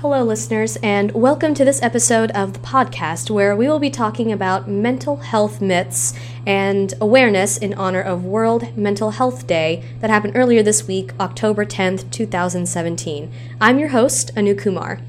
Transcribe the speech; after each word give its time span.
Hello, 0.00 0.22
listeners, 0.22 0.78
and 0.80 1.10
welcome 1.10 1.54
to 1.54 1.64
this 1.64 1.82
episode 1.82 2.30
of 2.30 2.52
the 2.52 2.60
podcast 2.60 3.30
where 3.30 3.56
we 3.56 3.66
will 3.66 3.80
be 3.80 3.90
talking 3.90 4.30
about 4.30 4.68
mental 4.68 5.16
health 5.16 5.60
myths 5.60 6.14
and 6.46 6.94
awareness 7.00 7.58
in 7.58 7.74
honor 7.74 8.00
of 8.00 8.24
World 8.24 8.76
Mental 8.76 9.10
Health 9.10 9.48
Day 9.48 9.82
that 9.98 10.08
happened 10.08 10.34
earlier 10.36 10.62
this 10.62 10.86
week, 10.86 11.10
October 11.18 11.64
10th, 11.64 12.12
2017. 12.12 13.32
I'm 13.60 13.80
your 13.80 13.88
host, 13.88 14.30
Anu 14.36 14.54
Kumar. 14.54 15.00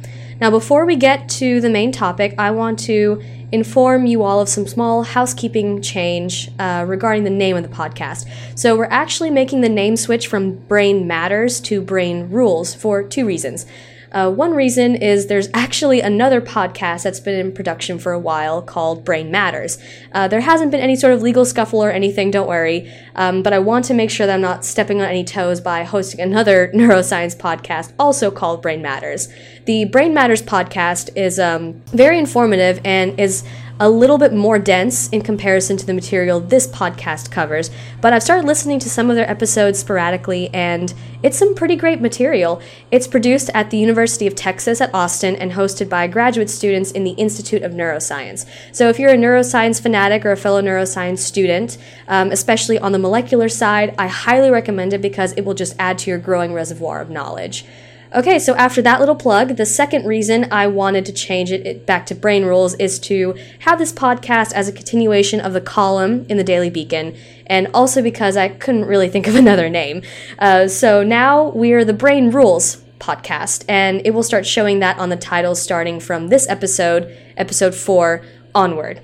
Now, 0.41 0.49
before 0.49 0.88
we 0.88 0.96
get 0.96 1.29
to 1.29 1.62
the 1.62 1.69
main 1.69 1.92
topic, 1.92 2.33
I 2.40 2.49
want 2.49 2.79
to 2.79 3.21
inform 3.51 4.08
you 4.08 4.24
all 4.24 4.42
of 4.42 4.49
some 4.49 4.65
small 4.65 5.03
housekeeping 5.03 5.83
change 5.83 6.49
uh, 6.58 6.83
regarding 6.87 7.26
the 7.26 7.29
name 7.29 7.56
of 7.56 7.62
the 7.62 7.69
podcast. 7.69 8.28
So, 8.58 8.76
we're 8.76 8.85
actually 8.85 9.29
making 9.29 9.62
the 9.62 9.69
name 9.69 9.97
switch 9.97 10.26
from 10.26 10.56
Brain 10.56 11.06
Matters 11.06 11.60
to 11.62 11.79
Brain 11.79 12.31
Rules 12.31 12.74
for 12.74 13.03
two 13.03 13.28
reasons. 13.28 13.67
Uh, 14.12 14.31
one 14.31 14.53
reason 14.53 14.96
is 14.96 15.28
there's 15.28 15.49
actually 15.53 16.02
another 16.02 16.41
podcast 16.41 17.04
that's 17.04 17.20
been 17.20 17.40
in 17.40 17.52
production 17.52 18.00
for 18.00 18.12
a 18.12 18.20
while 18.20 18.62
called 18.62 19.05
Brain 19.05 19.31
Matters. 19.31 19.77
Uh, 20.12 20.27
there 20.27 20.41
hasn't 20.41 20.72
been 20.72 20.80
any 20.80 20.95
sort 20.95 21.13
of 21.13 21.22
legal 21.22 21.45
scuffle 21.45 21.84
or 21.84 21.91
anything, 21.91 22.31
don't 22.31 22.48
worry, 22.48 22.91
um, 23.16 23.44
but 23.44 23.53
I 23.53 23.59
want 23.59 23.86
to 23.86 23.94
make 23.94 24.09
sure 24.09 24.26
that 24.27 24.34
I'm 24.34 24.41
not 24.41 24.66
stepping 24.66 25.02
on 25.02 25.08
any 25.08 25.23
toes 25.23 25.62
by 25.62 25.84
hosting 25.84 26.20
another 26.20 26.72
neuroscience 26.73 27.36
podcast 27.36 27.94
also 28.00 28.31
called 28.31 28.62
Brain 28.62 28.81
Matters. 28.81 29.30
The 29.66 29.86
Brain 29.86 30.14
Matters 30.14 30.41
podcast 30.41 31.16
is 31.16 31.39
um, 31.39 31.81
very 31.88 32.17
informative 32.17 32.81
and 32.84 33.20
is 33.20 33.44
a 33.82 33.90
little 33.90 34.18
bit 34.18 34.34
more 34.34 34.60
dense 34.60 35.08
in 35.10 35.22
comparison 35.22 35.78
to 35.78 35.86
the 35.86 35.94
material 35.94 36.42
this 36.42 36.68
podcast 36.68 37.32
covers, 37.32 37.72
but 38.02 38.12
I've 38.12 38.24
started 38.24 38.46
listening 38.46 38.80
to 38.80 38.90
some 38.90 39.10
of 39.10 39.16
their 39.16 39.30
episodes 39.30 39.80
sporadically, 39.80 40.50
and 40.54 40.94
it's 41.24 41.38
some 41.38 41.56
pretty 41.56 41.78
great 41.78 42.02
material. 42.02 42.62
It's 42.92 43.08
produced 43.08 43.50
at 43.54 43.70
the 43.70 43.78
University 43.78 44.28
of 44.28 44.36
Texas 44.36 44.82
at 44.82 44.94
Austin 44.94 45.38
and 45.38 45.54
hosted 45.54 45.88
by 45.88 46.08
graduate 46.08 46.50
students 46.50 46.92
in 46.92 47.06
the 47.06 47.12
Institute 47.12 47.64
of 47.64 47.72
Neuroscience. 47.72 48.46
So 48.73 48.90
if 48.90 49.00
you're 49.00 49.12
a 49.12 49.18
neuroscience 49.18 49.81
fanatic 49.81 50.25
or 50.25 50.31
a 50.31 50.38
fellow 50.38 50.62
neuroscience 50.62 51.20
student, 51.20 51.78
um, 52.09 52.31
especially 52.31 52.78
on 52.80 52.92
the 52.92 53.00
molecular 53.00 53.48
side, 53.48 53.96
I 53.98 54.08
highly 54.08 54.52
recommend 54.52 54.94
it 54.94 55.02
because 55.02 55.31
it 55.34 55.46
will 55.46 55.53
just 55.53 55.75
add 55.80 55.98
to 56.00 56.09
your 56.09 56.20
growing 56.20 56.53
reservoir 56.53 57.00
of 57.00 57.09
knowledge. 57.09 57.66
Okay, 58.12 58.40
so 58.40 58.56
after 58.56 58.82
that 58.82 59.00
little 59.00 59.16
plug, 59.16 59.58
the 59.58 59.68
second 59.68 60.08
reason 60.08 60.48
I 60.52 60.66
wanted 60.66 61.06
to 61.06 61.14
change 61.14 61.52
it 61.52 61.86
back 61.86 62.08
to 62.08 62.16
Brain 62.16 62.44
Rules 62.44 62.74
is 62.76 62.98
to 63.02 63.38
have 63.60 63.78
this 63.78 63.94
podcast 63.94 64.52
as 64.54 64.68
a 64.68 64.72
continuation 64.72 65.40
of 65.40 65.54
the 65.54 65.62
column 65.62 66.26
in 66.28 66.38
the 66.38 66.44
Daily 66.44 66.72
Beacon, 66.72 67.16
and 67.46 67.68
also 67.72 68.02
because 68.02 68.36
I 68.36 68.50
couldn't 68.50 68.86
really 68.86 69.10
think 69.10 69.28
of 69.28 69.36
another 69.36 69.70
name. 69.70 70.02
Uh, 70.40 70.68
so 70.68 71.04
now 71.04 71.50
we're 71.50 71.86
the 71.86 71.94
Brain 71.94 72.32
Rules 72.32 72.78
podcast, 72.98 73.64
and 73.70 74.02
it 74.04 74.16
will 74.16 74.24
start 74.24 74.48
showing 74.48 74.80
that 74.80 74.98
on 74.98 75.10
the 75.10 75.16
titles 75.16 75.62
starting 75.62 76.00
from 76.00 76.30
this 76.30 76.50
episode, 76.50 77.16
episode 77.38 77.76
four, 77.76 78.26
onward. 78.56 79.02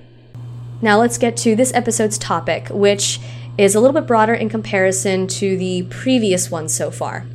Now 0.82 1.00
let's 1.00 1.20
get 1.20 1.38
to 1.38 1.56
this 1.56 1.72
episode's 1.76 2.18
topic, 2.18 2.70
which 2.70 3.20
is 3.56 3.76
a 3.76 3.80
little 3.80 3.94
bit 3.94 4.08
broader 4.08 4.34
in 4.34 4.50
comparison 4.50 5.28
to 5.28 5.58
the 5.58 5.84
previous 5.92 6.50
one 6.50 6.68
so 6.68 6.90
far. 6.90 7.28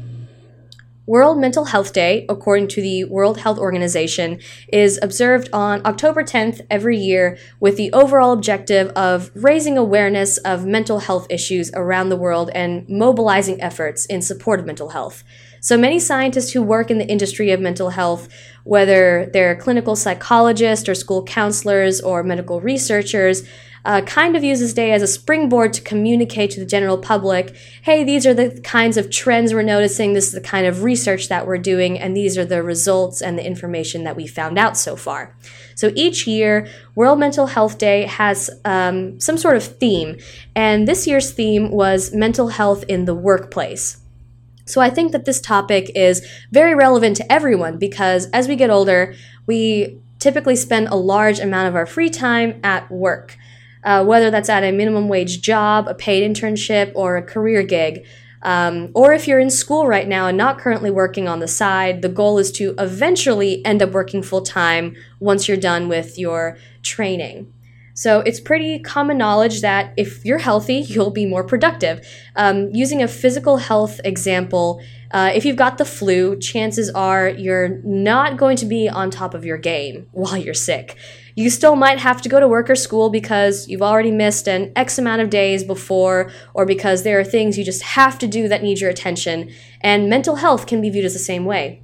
World 1.11 1.41
Mental 1.41 1.65
Health 1.65 1.93
Day, 1.93 2.25
according 2.29 2.69
to 2.69 2.81
the 2.81 3.03
World 3.03 3.39
Health 3.39 3.59
Organization, 3.59 4.39
is 4.73 4.97
observed 5.03 5.49
on 5.53 5.85
October 5.85 6.23
10th 6.23 6.65
every 6.71 6.97
year 6.97 7.37
with 7.59 7.77
the 7.77 7.93
overall 7.93 8.31
objective 8.31 8.91
of 8.91 9.33
raising 9.35 9.77
awareness 9.77 10.39
of 10.39 10.65
mental 10.65 11.01
health 11.01 11.27
issues 11.29 11.73
around 11.75 12.11
the 12.11 12.17
world 12.17 12.49
and 12.55 12.89
mobilizing 12.89 13.61
efforts 13.61 14.07
in 14.07 14.23
support 14.23 14.61
of 14.61 14.67
mental 14.67 14.91
health. 14.91 15.25
So 15.61 15.77
many 15.77 15.99
scientists 15.99 16.53
who 16.53 16.63
work 16.63 16.93
in 16.93 16.99
the 16.99 17.09
industry 17.09 17.51
of 17.51 17.59
mental 17.59 17.91
health, 17.91 18.29
whether 18.63 19.29
they're 19.33 19.57
clinical 19.57 19.97
psychologists 19.97 20.89
or 20.89 20.95
school 20.95 21.25
counselors 21.25 22.01
or 22.01 22.23
medical 22.23 22.61
researchers, 22.61 23.43
uh, 23.85 24.01
kind 24.03 24.37
of 24.37 24.45
use 24.45 24.61
this 24.61 24.75
day 24.75 24.93
as 24.93 25.03
a 25.03 25.07
springboard 25.07 25.73
to 25.73 25.81
communicate 25.83 26.51
to 26.53 26.61
the 26.61 26.67
general 26.67 26.99
public 26.99 27.55
hey, 27.83 28.05
these 28.05 28.27
are 28.27 28.35
the 28.35 28.61
kinds 28.63 28.97
of 28.97 29.11
trends 29.11 29.55
we're 29.55 29.63
noticing, 29.63 30.13
this 30.13 30.27
is 30.27 30.33
the 30.33 30.41
kind 30.41 30.67
of 30.67 30.83
research 30.83 31.29
that 31.29 31.47
we're 31.47 31.59
doing, 31.59 31.99
and 31.99 32.17
these 32.17 32.37
are 32.37 32.45
the 32.45 32.63
results 32.63 33.23
and 33.23 33.39
the 33.39 33.47
information 33.47 34.05
that 34.05 34.17
we 34.17 34.27
found 34.27 34.59
out 34.59 34.77
so 34.77 34.97
far. 34.97 35.35
So 35.75 35.93
each 35.95 36.27
year, 36.27 36.69
World 36.95 37.19
Mental 37.19 37.47
Health 37.47 37.79
Day 37.79 38.05
has 38.05 38.51
um, 38.65 39.19
some 39.19 39.39
sort 39.39 39.57
of 39.57 39.65
theme, 39.65 40.19
and 40.55 40.87
this 40.87 41.07
year's 41.07 41.33
theme 41.33 41.71
was 41.71 42.13
mental 42.13 42.49
health 42.49 42.85
in 42.89 43.07
the 43.07 43.15
workplace. 43.15 43.97
So 44.67 44.81
I 44.81 44.91
think 44.91 45.13
that 45.13 45.25
this 45.25 45.41
topic 45.41 45.91
is 45.95 46.25
very 46.53 46.75
relevant 46.75 47.17
to 47.17 47.33
everyone 47.33 47.79
because 47.79 48.29
as 48.31 48.47
we 48.47 48.57
get 48.57 48.71
older, 48.71 49.15
we 49.47 49.99
typically 50.21 50.55
spend 50.55 50.89
a 50.89 50.97
large 50.97 51.41
amount 51.41 51.69
of 51.69 51.75
our 51.75 51.87
free 51.87 52.11
time 52.11 52.61
at 52.63 52.91
work 52.91 53.37
uh, 53.85 54.05
whether 54.05 54.31
that's 54.31 54.49
at 54.49 54.63
a 54.63 54.73
minimum 54.73 55.09
wage 55.09 55.41
job, 55.41 55.89
a 55.89 55.95
paid 55.95 56.29
internship, 56.29 56.93
or 56.95 57.17
a 57.17 57.23
career 57.23 57.63
gig. 57.63 58.05
Um, 58.43 58.91
or 58.95 59.13
if 59.13 59.29
you're 59.29 59.39
in 59.39 59.51
school 59.51 59.87
right 59.87 60.09
now 60.09 60.27
and 60.27 60.39
not 60.39 60.59
currently 60.59 60.91
working 60.91 61.29
on 61.29 61.41
the 61.41 61.49
side, 61.49 62.01
the 62.01 62.09
goal 62.09 62.39
is 62.39 62.51
to 62.53 62.75
eventually 62.79 63.65
end 63.65 63.83
up 63.83 63.91
working 63.91 64.23
full 64.23 64.43
time 64.43 64.97
once 65.19 65.47
you're 65.47 65.59
done 65.59 65.89
with 65.89 66.19
your 66.19 66.57
training. 66.83 67.53
So 67.93 68.21
it's 68.21 68.41
pretty 68.41 68.79
common 68.79 69.19
knowledge 69.19 69.61
that 69.61 69.93
if 69.99 70.25
you're 70.25 70.39
healthy, 70.39 70.77
you'll 70.89 71.11
be 71.11 71.27
more 71.27 71.45
productive. 71.45 72.07
Um, 72.37 72.71
using 72.73 73.03
a 73.03 73.09
physical 73.09 73.59
health 73.59 74.01
example, 74.05 74.81
uh, 75.11 75.33
if 75.35 75.45
you've 75.45 75.57
got 75.57 75.79
the 75.79 75.85
flu, 75.85 76.39
chances 76.39 76.89
are 76.91 77.29
you're 77.29 77.81
not 77.83 78.37
going 78.37 78.57
to 78.57 78.67
be 78.67 78.89
on 78.89 79.11
top 79.11 79.35
of 79.35 79.45
your 79.45 79.59
game 79.59 80.07
while 80.13 80.37
you're 80.37 80.55
sick. 80.55 80.97
You 81.35 81.51
still 81.51 81.75
might 81.75 81.99
have 81.99 82.21
to 82.23 82.29
go 82.29 82.39
to 82.39 82.47
work 82.47 82.69
or 82.71 82.77
school 82.77 83.11
because 83.11 83.69
you've 83.69 83.83
already 83.83 84.11
missed 84.11 84.49
an 84.49 84.73
X 84.77 84.99
amount 84.99 85.23
of 85.23 85.31
days 85.31 85.65
before, 85.65 86.31
or 86.55 86.67
because 86.67 87.03
there 87.03 87.19
are 87.19 87.25
things 87.25 87.59
you 87.59 87.65
just 87.65 87.83
have 87.83 88.19
to 88.19 88.27
do 88.27 88.47
that 88.49 88.63
need 88.63 88.81
your 88.81 88.91
attention. 88.91 89.51
And 89.81 90.09
mental 90.09 90.37
health 90.37 90.67
can 90.67 90.81
be 90.81 90.91
viewed 90.91 91.05
as 91.05 91.13
the 91.13 91.19
same 91.19 91.45
way. 91.45 91.83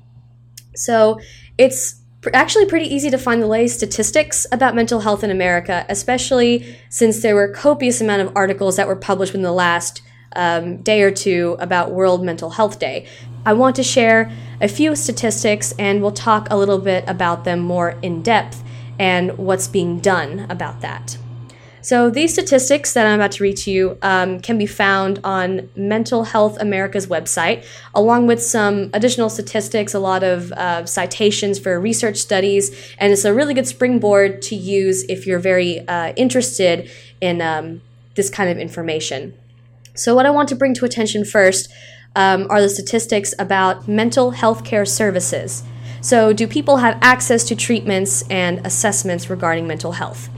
So 0.75 1.19
it's 1.59 2.03
actually 2.35 2.67
pretty 2.67 2.93
easy 2.93 3.09
to 3.11 3.19
find 3.19 3.43
the 3.43 3.47
latest 3.47 3.77
statistics 3.77 4.47
about 4.53 4.75
mental 4.75 5.01
health 5.01 5.25
in 5.25 5.31
America, 5.31 5.87
especially 5.89 6.77
since 6.91 7.23
there 7.23 7.35
were 7.35 7.49
copious 7.49 8.01
amount 8.01 8.23
of 8.23 8.33
articles 8.37 8.77
that 8.77 8.89
were 8.89 8.97
published 8.97 9.35
in 9.35 9.43
the 9.43 9.53
last 9.53 10.03
um, 10.35 10.79
day 10.79 11.03
or 11.03 11.11
two 11.11 11.57
about 11.59 11.93
World 11.93 12.25
Mental 12.25 12.51
Health 12.51 12.79
Day. 12.79 13.07
I 13.45 13.53
want 13.53 13.77
to 13.77 13.83
share 13.83 14.33
a 14.61 14.69
few 14.69 14.97
statistics 14.97 15.73
and 15.79 16.03
we'll 16.03 16.13
talk 16.13 16.49
a 16.51 16.57
little 16.57 16.79
bit 16.79 17.05
about 17.07 17.45
them 17.45 17.61
more 17.61 17.91
in 18.03 18.23
depth 18.23 18.63
and 18.99 19.37
what's 19.39 19.69
being 19.69 20.01
done 20.01 20.47
about 20.49 20.81
that. 20.81 21.19
So, 21.87 22.11
these 22.11 22.33
statistics 22.33 22.95
that 22.95 23.07
I'm 23.07 23.21
about 23.21 23.31
to 23.33 23.45
read 23.45 23.59
to 23.59 23.71
you 23.71 23.97
um, 24.03 24.41
can 24.41 24.59
be 24.59 24.67
found 24.67 25.21
on 25.23 25.69
Mental 25.77 26.25
Health 26.25 26.61
America's 26.61 27.07
website, 27.07 27.65
along 27.95 28.27
with 28.27 28.43
some 28.43 28.91
additional 28.93 29.31
statistics, 29.31 29.95
a 29.95 30.01
lot 30.01 30.25
of 30.25 30.51
uh, 30.51 30.85
citations 30.85 31.61
for 31.61 31.79
research 31.79 32.17
studies, 32.17 32.77
and 32.99 33.13
it's 33.13 33.25
a 33.25 33.33
really 33.33 33.55
good 33.55 33.69
springboard 33.69 34.43
to 34.43 34.57
use 34.57 35.05
if 35.05 35.29
you're 35.29 35.39
very 35.39 35.87
uh, 35.87 36.13
interested 36.17 36.91
in 37.21 37.41
um, 37.41 37.83
this 38.17 38.31
kind 38.31 38.51
of 38.51 38.59
information. 38.59 39.33
So, 39.97 40.15
what 40.15 40.27
I 40.27 40.31
want 40.31 40.49
to 40.51 40.55
bring 40.55 40.75
to 40.75 40.84
attention 40.84 41.25
first 41.25 41.73
um, 42.15 42.47
are 42.51 42.61
the 42.61 42.69
statistics 42.69 43.34
about 43.39 43.89
mental 43.89 44.31
health 44.31 44.65
care 44.65 44.84
services. 44.84 45.62
So, 46.01 46.33
do 46.33 46.47
people 46.47 46.79
have 46.79 46.99
access 47.01 47.45
to 47.45 47.57
treatments 47.57 48.23
and 48.29 48.65
assessments 48.67 49.29
regarding 49.29 49.67
mental 49.67 49.93
health? 49.93 50.29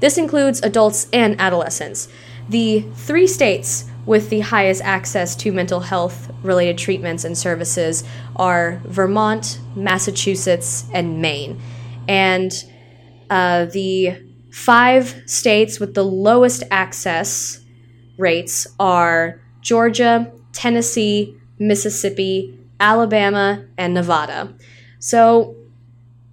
This 0.00 0.18
includes 0.18 0.60
adults 0.62 1.08
and 1.12 1.40
adolescents. 1.40 2.08
The 2.48 2.82
three 2.94 3.26
states 3.26 3.86
with 4.04 4.30
the 4.30 4.40
highest 4.40 4.82
access 4.82 5.34
to 5.34 5.50
mental 5.50 5.80
health 5.80 6.30
related 6.42 6.78
treatments 6.78 7.24
and 7.24 7.36
services 7.36 8.04
are 8.36 8.80
Vermont, 8.84 9.58
Massachusetts, 9.74 10.84
and 10.94 11.20
Maine. 11.20 11.60
And 12.06 12.52
uh, 13.28 13.64
the 13.64 14.22
five 14.52 15.22
states 15.26 15.80
with 15.80 15.94
the 15.94 16.04
lowest 16.04 16.62
access 16.70 17.65
rates 18.18 18.66
are 18.78 19.40
Georgia, 19.60 20.32
Tennessee, 20.52 21.36
Mississippi, 21.58 22.58
Alabama, 22.80 23.64
and 23.76 23.94
Nevada. 23.94 24.54
So 24.98 25.56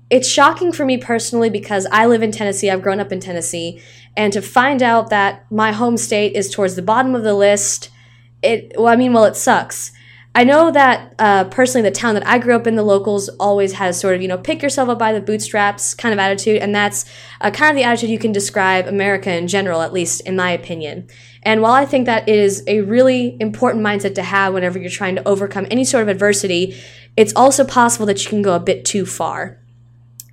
it's 0.09 0.27
shocking 0.27 0.71
for 0.71 0.85
me 0.85 0.97
personally 0.97 1.50
because 1.50 1.88
I 1.91 2.06
live 2.06 2.21
in 2.21 2.31
Tennessee, 2.31 2.69
I've 2.69 2.81
grown 2.81 3.00
up 3.00 3.12
in 3.12 3.19
Tennessee, 3.19 3.81
and 4.15 4.31
to 4.33 4.41
find 4.41 4.83
out 4.83 5.09
that 5.09 5.50
my 5.51 5.71
home 5.71 5.97
state 5.97 6.35
is 6.35 6.50
towards 6.50 6.75
the 6.75 6.81
bottom 6.81 7.15
of 7.15 7.24
the 7.24 7.33
list, 7.33 7.89
it 8.41 8.74
well, 8.75 8.88
I 8.88 8.95
mean, 8.95 9.13
well, 9.13 9.25
it 9.25 9.35
sucks. 9.35 9.91
I 10.35 10.44
know 10.44 10.71
that 10.71 11.13
uh, 11.19 11.44
personally, 11.45 11.88
the 11.88 11.95
town 11.95 12.15
that 12.15 12.25
I 12.25 12.39
grew 12.39 12.56
up 12.56 12.65
in, 12.65 12.75
the 12.75 12.83
locals 12.83 13.30
always 13.39 13.74
has 13.74 14.00
sort 14.00 14.15
of, 14.15 14.21
you 14.21 14.27
know, 14.27 14.38
pick 14.38 14.63
yourself 14.63 14.89
up 14.89 14.97
by 14.97 15.13
the 15.13 15.21
bootstraps 15.21 15.94
kind 15.94 16.12
of 16.12 16.18
attitude. 16.18 16.57
And 16.57 16.74
that's 16.74 17.06
uh, 17.39 17.51
kind 17.51 17.69
of 17.69 17.75
the 17.75 17.83
attitude 17.83 18.09
you 18.09 18.18
can 18.18 18.31
describe 18.31 18.88
America 18.88 19.31
in 19.31 19.47
general, 19.47 19.81
at 19.81 19.94
least 19.94 20.21
in 20.21 20.35
my 20.35 20.50
opinion. 20.50 21.07
And 21.44 21.62
while 21.62 21.74
I 21.74 21.85
think 21.85 22.07
that 22.07 22.27
is 22.27 22.63
a 22.68 22.81
really 22.81 23.38
important 23.39 23.83
mindset 23.83 24.15
to 24.15 24.24
have 24.24 24.53
whenever 24.56 24.80
you're 24.80 24.89
trying 24.89 25.15
to 25.18 25.27
overcome 25.27 25.68
any 25.69 25.85
sort 25.85 26.01
of 26.01 26.07
adversity, 26.07 26.81
it's 27.15 27.33
also 27.35 27.63
possible 27.63 28.07
that 28.07 28.24
you 28.24 28.30
can 28.30 28.41
go 28.41 28.56
a 28.56 28.59
bit 28.59 28.85
too 28.85 29.06
far. 29.06 29.59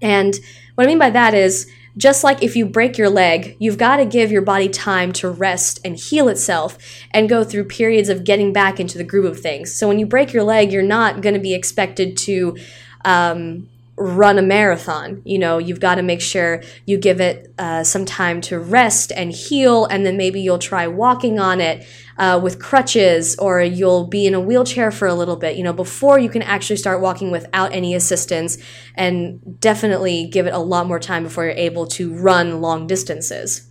And 0.00 0.34
what 0.76 0.84
I 0.84 0.86
mean 0.86 0.98
by 0.98 1.10
that 1.10 1.34
is, 1.34 1.70
just 1.96 2.22
like 2.24 2.42
if 2.42 2.56
you 2.56 2.66
break 2.66 2.96
your 2.96 3.10
leg, 3.10 3.56
you've 3.58 3.78
got 3.78 3.96
to 3.96 4.04
give 4.04 4.30
your 4.30 4.42
body 4.42 4.68
time 4.68 5.12
to 5.14 5.28
rest 5.28 5.80
and 5.84 5.96
heal 5.96 6.28
itself 6.28 6.78
and 7.10 7.28
go 7.28 7.44
through 7.44 7.64
periods 7.64 8.08
of 8.08 8.24
getting 8.24 8.52
back 8.52 8.78
into 8.78 8.98
the 8.98 9.04
groove 9.04 9.24
of 9.24 9.40
things. 9.40 9.74
So 9.74 9.88
when 9.88 9.98
you 9.98 10.06
break 10.06 10.32
your 10.32 10.44
leg, 10.44 10.72
you're 10.72 10.82
not 10.82 11.20
going 11.20 11.34
to 11.34 11.40
be 11.40 11.54
expected 11.54 12.16
to 12.18 12.56
um, 13.04 13.68
run 13.96 14.38
a 14.38 14.42
marathon. 14.42 15.20
You 15.24 15.38
know, 15.38 15.58
you've 15.58 15.80
got 15.80 15.96
to 15.96 16.02
make 16.02 16.20
sure 16.20 16.62
you 16.86 16.96
give 16.96 17.20
it 17.20 17.52
uh, 17.58 17.84
some 17.84 18.06
time 18.06 18.40
to 18.42 18.58
rest 18.58 19.12
and 19.14 19.30
heal, 19.30 19.84
and 19.84 20.06
then 20.06 20.16
maybe 20.16 20.40
you'll 20.40 20.58
try 20.58 20.86
walking 20.86 21.38
on 21.38 21.60
it 21.60 21.86
uh, 22.20 22.38
with 22.38 22.60
crutches, 22.60 23.34
or 23.38 23.62
you'll 23.62 24.06
be 24.06 24.26
in 24.26 24.34
a 24.34 24.40
wheelchair 24.40 24.90
for 24.90 25.08
a 25.08 25.14
little 25.14 25.36
bit, 25.36 25.56
you 25.56 25.64
know, 25.64 25.72
before 25.72 26.18
you 26.18 26.28
can 26.28 26.42
actually 26.42 26.76
start 26.76 27.00
walking 27.00 27.30
without 27.30 27.72
any 27.72 27.94
assistance, 27.94 28.58
and 28.94 29.58
definitely 29.58 30.26
give 30.26 30.46
it 30.46 30.52
a 30.52 30.58
lot 30.58 30.86
more 30.86 31.00
time 31.00 31.22
before 31.22 31.46
you're 31.46 31.54
able 31.54 31.86
to 31.86 32.12
run 32.12 32.60
long 32.60 32.86
distances. 32.86 33.66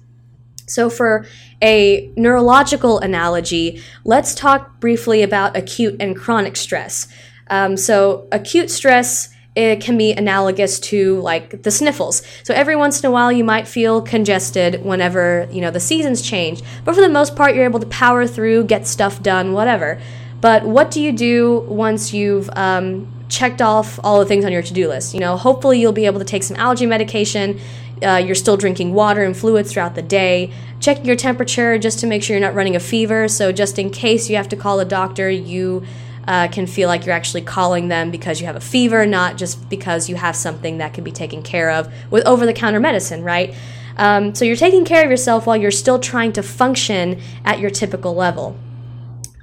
So, 0.66 0.90
for 0.90 1.28
a 1.62 2.12
neurological 2.18 2.98
analogy, 2.98 3.84
let's 4.04 4.34
talk 4.34 4.80
briefly 4.80 5.22
about 5.22 5.56
acute 5.56 5.96
and 6.00 6.16
chronic 6.16 6.56
stress. 6.56 7.08
Um, 7.52 7.78
so, 7.78 8.28
acute 8.32 8.72
stress 8.72 9.30
it 9.60 9.82
can 9.82 9.98
be 9.98 10.14
analogous 10.14 10.80
to 10.80 11.20
like 11.20 11.64
the 11.64 11.72
sniffles. 11.72 12.22
So 12.44 12.54
every 12.54 12.78
once 12.78 13.02
in 13.02 13.06
a 13.06 13.12
while 13.12 13.32
you 13.32 13.44
might 13.44 13.68
feel 13.68 14.02
congested 14.02 14.84
whenever, 14.86 15.50
you 15.52 15.60
know, 15.60 15.70
the 15.70 15.82
seasons 15.82 16.22
change, 16.22 16.62
but 16.86 16.96
for 16.96 17.02
the 17.02 17.10
most 17.10 17.36
part 17.36 17.56
you're 17.56 17.66
able 17.66 17.82
to 17.82 17.88
power 17.88 18.26
through, 18.26 18.64
get 18.66 18.88
stuff 18.88 19.22
done, 19.22 19.52
whatever. 19.52 20.02
But 20.40 20.64
what 20.64 20.92
do 20.92 21.02
you 21.02 21.12
do 21.12 21.60
once 21.68 22.14
you've 22.14 22.50
um, 22.56 23.12
checked 23.28 23.62
off 23.62 24.00
all 24.02 24.20
the 24.20 24.26
things 24.26 24.46
on 24.46 24.54
your 24.54 24.62
to-do 24.62 24.88
list? 24.88 25.14
You 25.14 25.20
know, 25.20 25.36
hopefully 25.36 25.80
you'll 25.82 25.92
be 25.92 26.06
able 26.06 26.20
to 26.20 26.26
take 26.26 26.44
some 26.44 26.56
allergy 26.56 26.86
medication. 26.86 27.60
Uh, 28.02 28.16
you're 28.16 28.36
still 28.36 28.56
drinking 28.56 28.94
water 28.94 29.26
and 29.26 29.36
fluids 29.36 29.74
throughout 29.74 29.96
the 29.96 30.02
day, 30.02 30.54
checking 30.80 31.06
your 31.06 31.18
temperature 31.18 31.78
just 31.78 32.00
to 32.00 32.08
make 32.08 32.24
sure 32.24 32.34
you're 32.34 32.48
not 32.48 32.56
running 32.56 32.78
a 32.78 32.80
fever. 32.80 33.28
So 33.28 33.52
just 33.52 33.78
in 33.78 33.90
case 33.90 34.30
you 34.30 34.38
have 34.38 34.48
to 34.50 34.56
call 34.56 34.80
a 34.80 34.86
doctor, 34.86 35.30
you 35.30 35.84
uh, 36.28 36.48
can 36.48 36.68
feel 36.68 36.88
like 36.88 37.06
you're 37.06 37.16
actually 37.16 37.42
calling 37.42 37.88
them 37.88 38.12
because 38.12 38.40
you 38.40 38.48
have 38.48 38.56
a 38.56 38.62
fever, 38.62 39.06
not 39.06 39.38
just 39.38 39.70
because 39.70 40.10
you 40.10 40.16
have 40.16 40.36
something 40.36 40.78
that 40.78 40.94
can 40.94 41.04
be 41.04 41.12
taken 41.12 41.42
care 41.42 41.72
of 41.72 41.92
with 42.12 42.26
over 42.26 42.46
the 42.46 42.54
counter 42.54 42.80
medicine, 42.80 43.24
right? 43.24 43.54
Um, 43.98 44.34
so 44.34 44.46
you're 44.46 44.56
taking 44.56 44.86
care 44.86 45.04
of 45.04 45.10
yourself 45.10 45.46
while 45.46 45.58
you're 45.58 45.72
still 45.72 46.00
trying 46.00 46.32
to 46.34 46.44
function 46.44 47.22
at 47.44 47.60
your 47.60 47.70
typical 47.70 48.16
level. 48.16 48.58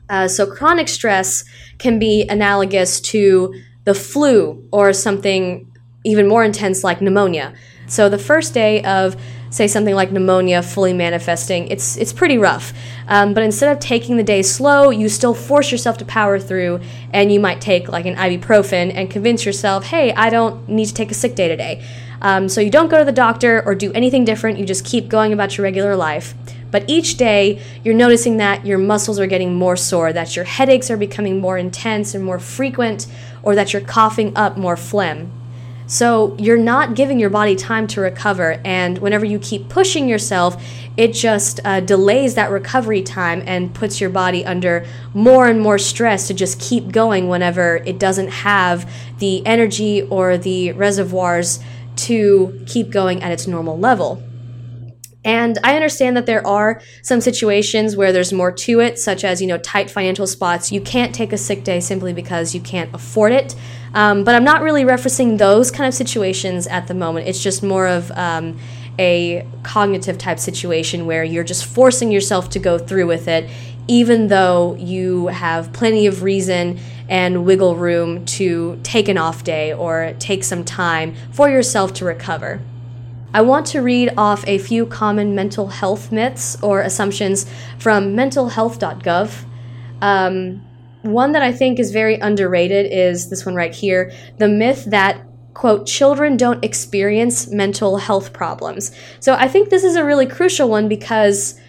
Uh, 0.08 0.28
so 0.28 0.46
chronic 0.46 0.88
stress 0.88 1.44
can 1.78 1.98
be 1.98 2.26
analogous 2.28 3.00
to 3.00 3.54
the 3.84 3.94
flu 3.94 4.66
or 4.72 4.92
something 4.92 5.70
even 6.04 6.26
more 6.26 6.44
intense 6.44 6.84
like 6.84 7.00
pneumonia. 7.02 7.54
So 7.86 8.08
the 8.08 8.18
first 8.18 8.54
day 8.54 8.82
of 8.82 9.16
say 9.50 9.68
something 9.68 9.94
like 9.94 10.12
pneumonia 10.12 10.62
fully 10.62 10.92
manifesting, 10.92 11.68
it's 11.68 11.96
it's 11.96 12.12
pretty 12.12 12.36
rough. 12.36 12.72
Um, 13.08 13.32
but 13.32 13.42
instead 13.42 13.74
of 13.74 13.80
taking 13.80 14.16
the 14.16 14.22
day 14.22 14.42
slow, 14.42 14.90
you 14.90 15.08
still 15.08 15.34
force 15.34 15.70
yourself 15.70 15.98
to 15.98 16.04
power 16.04 16.38
through, 16.38 16.80
and 17.12 17.32
you 17.32 17.40
might 17.40 17.60
take 17.60 17.88
like 17.88 18.06
an 18.06 18.16
ibuprofen 18.16 18.92
and 18.94 19.10
convince 19.10 19.46
yourself, 19.46 19.84
hey, 19.84 20.12
I 20.12 20.30
don't 20.30 20.68
need 20.68 20.86
to 20.86 20.94
take 20.94 21.10
a 21.10 21.14
sick 21.14 21.34
day 21.34 21.48
today. 21.48 21.84
Um, 22.20 22.48
so 22.48 22.60
you 22.60 22.70
don't 22.70 22.88
go 22.88 22.98
to 22.98 23.04
the 23.04 23.12
doctor 23.12 23.62
or 23.64 23.74
do 23.74 23.92
anything 23.92 24.24
different. 24.24 24.58
You 24.58 24.64
just 24.64 24.84
keep 24.84 25.08
going 25.08 25.32
about 25.32 25.56
your 25.56 25.64
regular 25.64 25.96
life. 25.96 26.34
But 26.70 26.88
each 26.88 27.16
day, 27.16 27.62
you're 27.84 27.94
noticing 27.94 28.38
that 28.38 28.66
your 28.66 28.78
muscles 28.78 29.20
are 29.20 29.26
getting 29.26 29.54
more 29.54 29.76
sore, 29.76 30.12
that 30.12 30.34
your 30.34 30.44
headaches 30.44 30.90
are 30.90 30.96
becoming 30.96 31.40
more 31.40 31.56
intense 31.56 32.14
and 32.14 32.24
more 32.24 32.38
frequent, 32.38 33.06
or 33.42 33.54
that 33.54 33.72
you're 33.72 33.82
coughing 33.82 34.36
up 34.36 34.56
more 34.56 34.76
phlegm. 34.76 35.30
So 35.86 36.36
you're 36.38 36.56
not 36.56 36.94
giving 36.94 37.20
your 37.20 37.30
body 37.30 37.54
time 37.54 37.86
to 37.88 38.00
recover. 38.00 38.60
And 38.64 38.98
whenever 38.98 39.24
you 39.24 39.38
keep 39.38 39.68
pushing 39.68 40.08
yourself, 40.08 40.62
it 40.96 41.12
just 41.12 41.60
uh, 41.64 41.80
delays 41.80 42.34
that 42.34 42.50
recovery 42.50 43.02
time 43.02 43.42
and 43.46 43.72
puts 43.72 44.00
your 44.00 44.10
body 44.10 44.44
under 44.44 44.84
more 45.14 45.46
and 45.46 45.60
more 45.60 45.78
stress 45.78 46.26
to 46.28 46.34
just 46.34 46.60
keep 46.60 46.90
going 46.90 47.28
whenever 47.28 47.76
it 47.76 47.98
doesn't 47.98 48.28
have 48.28 48.90
the 49.18 49.46
energy 49.46 50.02
or 50.02 50.36
the 50.36 50.72
reservoirs 50.72 51.60
to 51.96 52.64
keep 52.66 52.90
going 52.90 53.22
at 53.22 53.30
its 53.30 53.46
normal 53.46 53.78
level. 53.78 54.22
And 55.26 55.58
I 55.64 55.74
understand 55.74 56.16
that 56.16 56.24
there 56.26 56.46
are 56.46 56.80
some 57.02 57.20
situations 57.20 57.96
where 57.96 58.12
there's 58.12 58.32
more 58.32 58.52
to 58.52 58.78
it, 58.78 58.96
such 58.96 59.24
as, 59.24 59.42
you 59.42 59.48
know, 59.48 59.58
tight 59.58 59.90
financial 59.90 60.26
spots. 60.26 60.70
You 60.70 60.80
can't 60.80 61.12
take 61.12 61.32
a 61.32 61.36
sick 61.36 61.64
day 61.64 61.80
simply 61.80 62.12
because 62.12 62.54
you 62.54 62.60
can't 62.60 62.94
afford 62.94 63.32
it. 63.32 63.56
Um, 63.92 64.22
but 64.22 64.36
I'm 64.36 64.44
not 64.44 64.62
really 64.62 64.84
referencing 64.84 65.36
those 65.36 65.72
kind 65.72 65.88
of 65.88 65.94
situations 65.94 66.68
at 66.68 66.86
the 66.86 66.94
moment. 66.94 67.26
It's 67.26 67.42
just 67.42 67.64
more 67.64 67.88
of 67.88 68.12
um, 68.12 68.56
a 69.00 69.44
cognitive 69.64 70.16
type 70.16 70.38
situation 70.38 71.06
where 71.06 71.24
you're 71.24 71.44
just 71.44 71.66
forcing 71.66 72.12
yourself 72.12 72.48
to 72.50 72.60
go 72.60 72.78
through 72.78 73.08
with 73.08 73.26
it, 73.26 73.50
even 73.88 74.28
though 74.28 74.76
you 74.76 75.26
have 75.26 75.72
plenty 75.72 76.06
of 76.06 76.22
reason 76.22 76.78
and 77.08 77.44
wiggle 77.44 77.74
room 77.74 78.24
to 78.26 78.78
take 78.84 79.08
an 79.08 79.18
off 79.18 79.42
day 79.42 79.72
or 79.72 80.14
take 80.20 80.44
some 80.44 80.64
time 80.64 81.16
for 81.32 81.50
yourself 81.50 81.92
to 81.94 82.04
recover. 82.04 82.60
I 83.36 83.42
want 83.42 83.66
to 83.66 83.82
read 83.82 84.14
off 84.16 84.48
a 84.48 84.56
few 84.56 84.86
common 84.86 85.34
mental 85.34 85.66
health 85.66 86.10
myths 86.10 86.56
or 86.62 86.80
assumptions 86.80 87.44
from 87.78 88.16
mentalhealth.gov. 88.16 89.44
Um, 90.00 90.66
one 91.02 91.32
that 91.32 91.42
I 91.42 91.52
think 91.52 91.78
is 91.78 91.90
very 91.90 92.14
underrated 92.14 92.90
is 92.90 93.28
this 93.28 93.44
one 93.44 93.54
right 93.54 93.74
here 93.74 94.10
the 94.38 94.48
myth 94.48 94.86
that 94.86 95.22
quote, 95.52 95.86
children 95.86 96.38
don't 96.38 96.64
experience 96.64 97.48
mental 97.48 97.98
health 97.98 98.32
problems. 98.32 98.90
So 99.20 99.34
I 99.34 99.48
think 99.48 99.68
this 99.68 99.84
is 99.84 99.96
a 99.96 100.04
really 100.04 100.26
crucial 100.26 100.70
one 100.70 100.88
because 100.88 101.60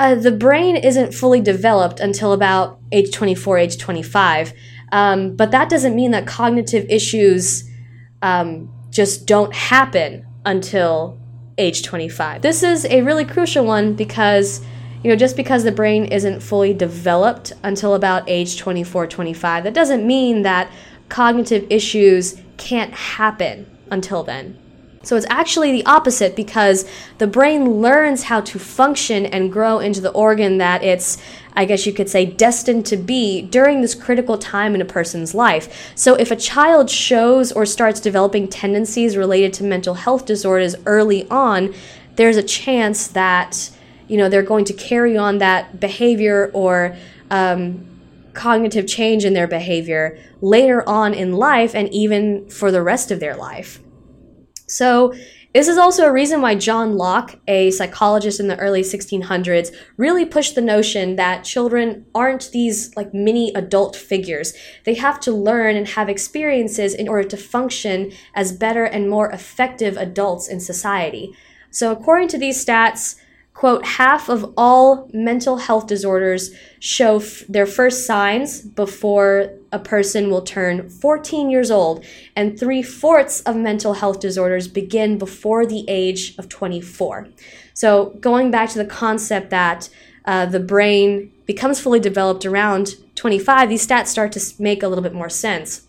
uh, 0.00 0.16
the 0.16 0.32
brain 0.32 0.74
isn't 0.74 1.14
fully 1.14 1.40
developed 1.40 2.00
until 2.00 2.32
about 2.32 2.80
age 2.90 3.12
24, 3.12 3.58
age 3.58 3.78
25. 3.78 4.52
Um, 4.90 5.36
but 5.36 5.52
that 5.52 5.68
doesn't 5.68 5.94
mean 5.94 6.10
that 6.10 6.26
cognitive 6.26 6.84
issues 6.88 7.62
um, 8.22 8.72
just 8.90 9.26
don't 9.26 9.54
happen 9.54 10.25
until 10.46 11.18
age 11.58 11.82
25. 11.82 12.40
This 12.40 12.62
is 12.62 12.86
a 12.86 13.02
really 13.02 13.26
crucial 13.26 13.66
one 13.66 13.94
because 13.94 14.62
you 15.02 15.10
know 15.10 15.16
just 15.16 15.36
because 15.36 15.64
the 15.64 15.72
brain 15.72 16.06
isn't 16.06 16.40
fully 16.40 16.72
developed 16.72 17.52
until 17.62 17.94
about 17.94 18.24
age 18.28 18.58
24 18.58 19.06
25 19.06 19.64
that 19.64 19.74
doesn't 19.74 20.04
mean 20.06 20.42
that 20.42 20.70
cognitive 21.08 21.64
issues 21.70 22.40
can't 22.56 22.92
happen 22.92 23.70
until 23.90 24.24
then 24.24 24.58
so 25.06 25.14
it's 25.14 25.26
actually 25.30 25.70
the 25.70 25.86
opposite 25.86 26.34
because 26.34 26.84
the 27.18 27.28
brain 27.28 27.80
learns 27.80 28.24
how 28.24 28.40
to 28.40 28.58
function 28.58 29.24
and 29.24 29.52
grow 29.52 29.78
into 29.78 30.00
the 30.00 30.10
organ 30.10 30.58
that 30.58 30.82
it's, 30.82 31.16
I 31.52 31.64
guess 31.64 31.86
you 31.86 31.92
could 31.92 32.10
say, 32.10 32.26
destined 32.26 32.86
to 32.86 32.96
be 32.96 33.40
during 33.40 33.82
this 33.82 33.94
critical 33.94 34.36
time 34.36 34.74
in 34.74 34.80
a 34.80 34.84
person's 34.84 35.32
life. 35.32 35.92
So 35.94 36.16
if 36.16 36.32
a 36.32 36.36
child 36.36 36.90
shows 36.90 37.52
or 37.52 37.64
starts 37.66 38.00
developing 38.00 38.48
tendencies 38.48 39.16
related 39.16 39.52
to 39.54 39.64
mental 39.64 39.94
health 39.94 40.26
disorders 40.26 40.74
early 40.86 41.30
on, 41.30 41.72
there's 42.16 42.36
a 42.36 42.42
chance 42.42 43.06
that, 43.06 43.70
you 44.08 44.16
know, 44.16 44.28
they're 44.28 44.42
going 44.42 44.64
to 44.64 44.72
carry 44.72 45.16
on 45.16 45.38
that 45.38 45.78
behavior 45.78 46.50
or, 46.52 46.96
um, 47.30 47.86
cognitive 48.34 48.88
change 48.88 49.24
in 49.24 49.34
their 49.34 49.46
behavior 49.46 50.18
later 50.40 50.86
on 50.88 51.14
in 51.14 51.32
life 51.32 51.76
and 51.76 51.88
even 51.90 52.50
for 52.50 52.72
the 52.72 52.82
rest 52.82 53.12
of 53.12 53.20
their 53.20 53.36
life. 53.36 53.78
So, 54.76 55.14
this 55.54 55.68
is 55.68 55.78
also 55.78 56.04
a 56.04 56.12
reason 56.12 56.42
why 56.42 56.54
John 56.54 56.98
Locke, 56.98 57.40
a 57.48 57.70
psychologist 57.70 58.40
in 58.40 58.48
the 58.48 58.58
early 58.58 58.82
1600s, 58.82 59.74
really 59.96 60.26
pushed 60.26 60.54
the 60.54 60.60
notion 60.60 61.16
that 61.16 61.44
children 61.44 62.04
aren't 62.14 62.50
these 62.50 62.94
like 62.94 63.14
mini 63.14 63.54
adult 63.54 63.96
figures. 63.96 64.52
They 64.84 64.92
have 64.92 65.18
to 65.20 65.32
learn 65.32 65.76
and 65.76 65.88
have 65.88 66.10
experiences 66.10 66.92
in 66.92 67.08
order 67.08 67.26
to 67.26 67.38
function 67.38 68.12
as 68.34 68.52
better 68.52 68.84
and 68.84 69.08
more 69.08 69.30
effective 69.30 69.96
adults 69.96 70.46
in 70.46 70.60
society. 70.60 71.34
So, 71.70 71.90
according 71.90 72.28
to 72.28 72.38
these 72.38 72.62
stats, 72.62 73.16
quote, 73.56 73.86
half 73.86 74.28
of 74.28 74.52
all 74.54 75.08
mental 75.14 75.56
health 75.56 75.86
disorders 75.86 76.50
show 76.78 77.16
f- 77.16 77.42
their 77.48 77.64
first 77.64 78.04
signs 78.04 78.60
before 78.60 79.50
a 79.72 79.78
person 79.78 80.28
will 80.28 80.42
turn 80.42 80.90
14 80.90 81.48
years 81.50 81.70
old, 81.70 82.04
and 82.36 82.60
three 82.60 82.82
fourths 82.82 83.40
of 83.40 83.56
mental 83.56 83.94
health 83.94 84.20
disorders 84.20 84.68
begin 84.68 85.16
before 85.16 85.64
the 85.64 85.86
age 85.88 86.36
of 86.36 86.50
24. 86.50 87.28
So, 87.72 88.16
going 88.20 88.50
back 88.50 88.68
to 88.70 88.78
the 88.78 88.84
concept 88.84 89.48
that 89.50 89.88
uh, 90.26 90.44
the 90.44 90.60
brain 90.60 91.32
becomes 91.46 91.80
fully 91.80 92.00
developed 92.00 92.44
around 92.44 92.96
25, 93.14 93.70
these 93.70 93.86
stats 93.86 94.08
start 94.08 94.32
to 94.32 94.40
make 94.58 94.82
a 94.82 94.88
little 94.88 95.02
bit 95.02 95.14
more 95.14 95.30
sense. 95.30 95.86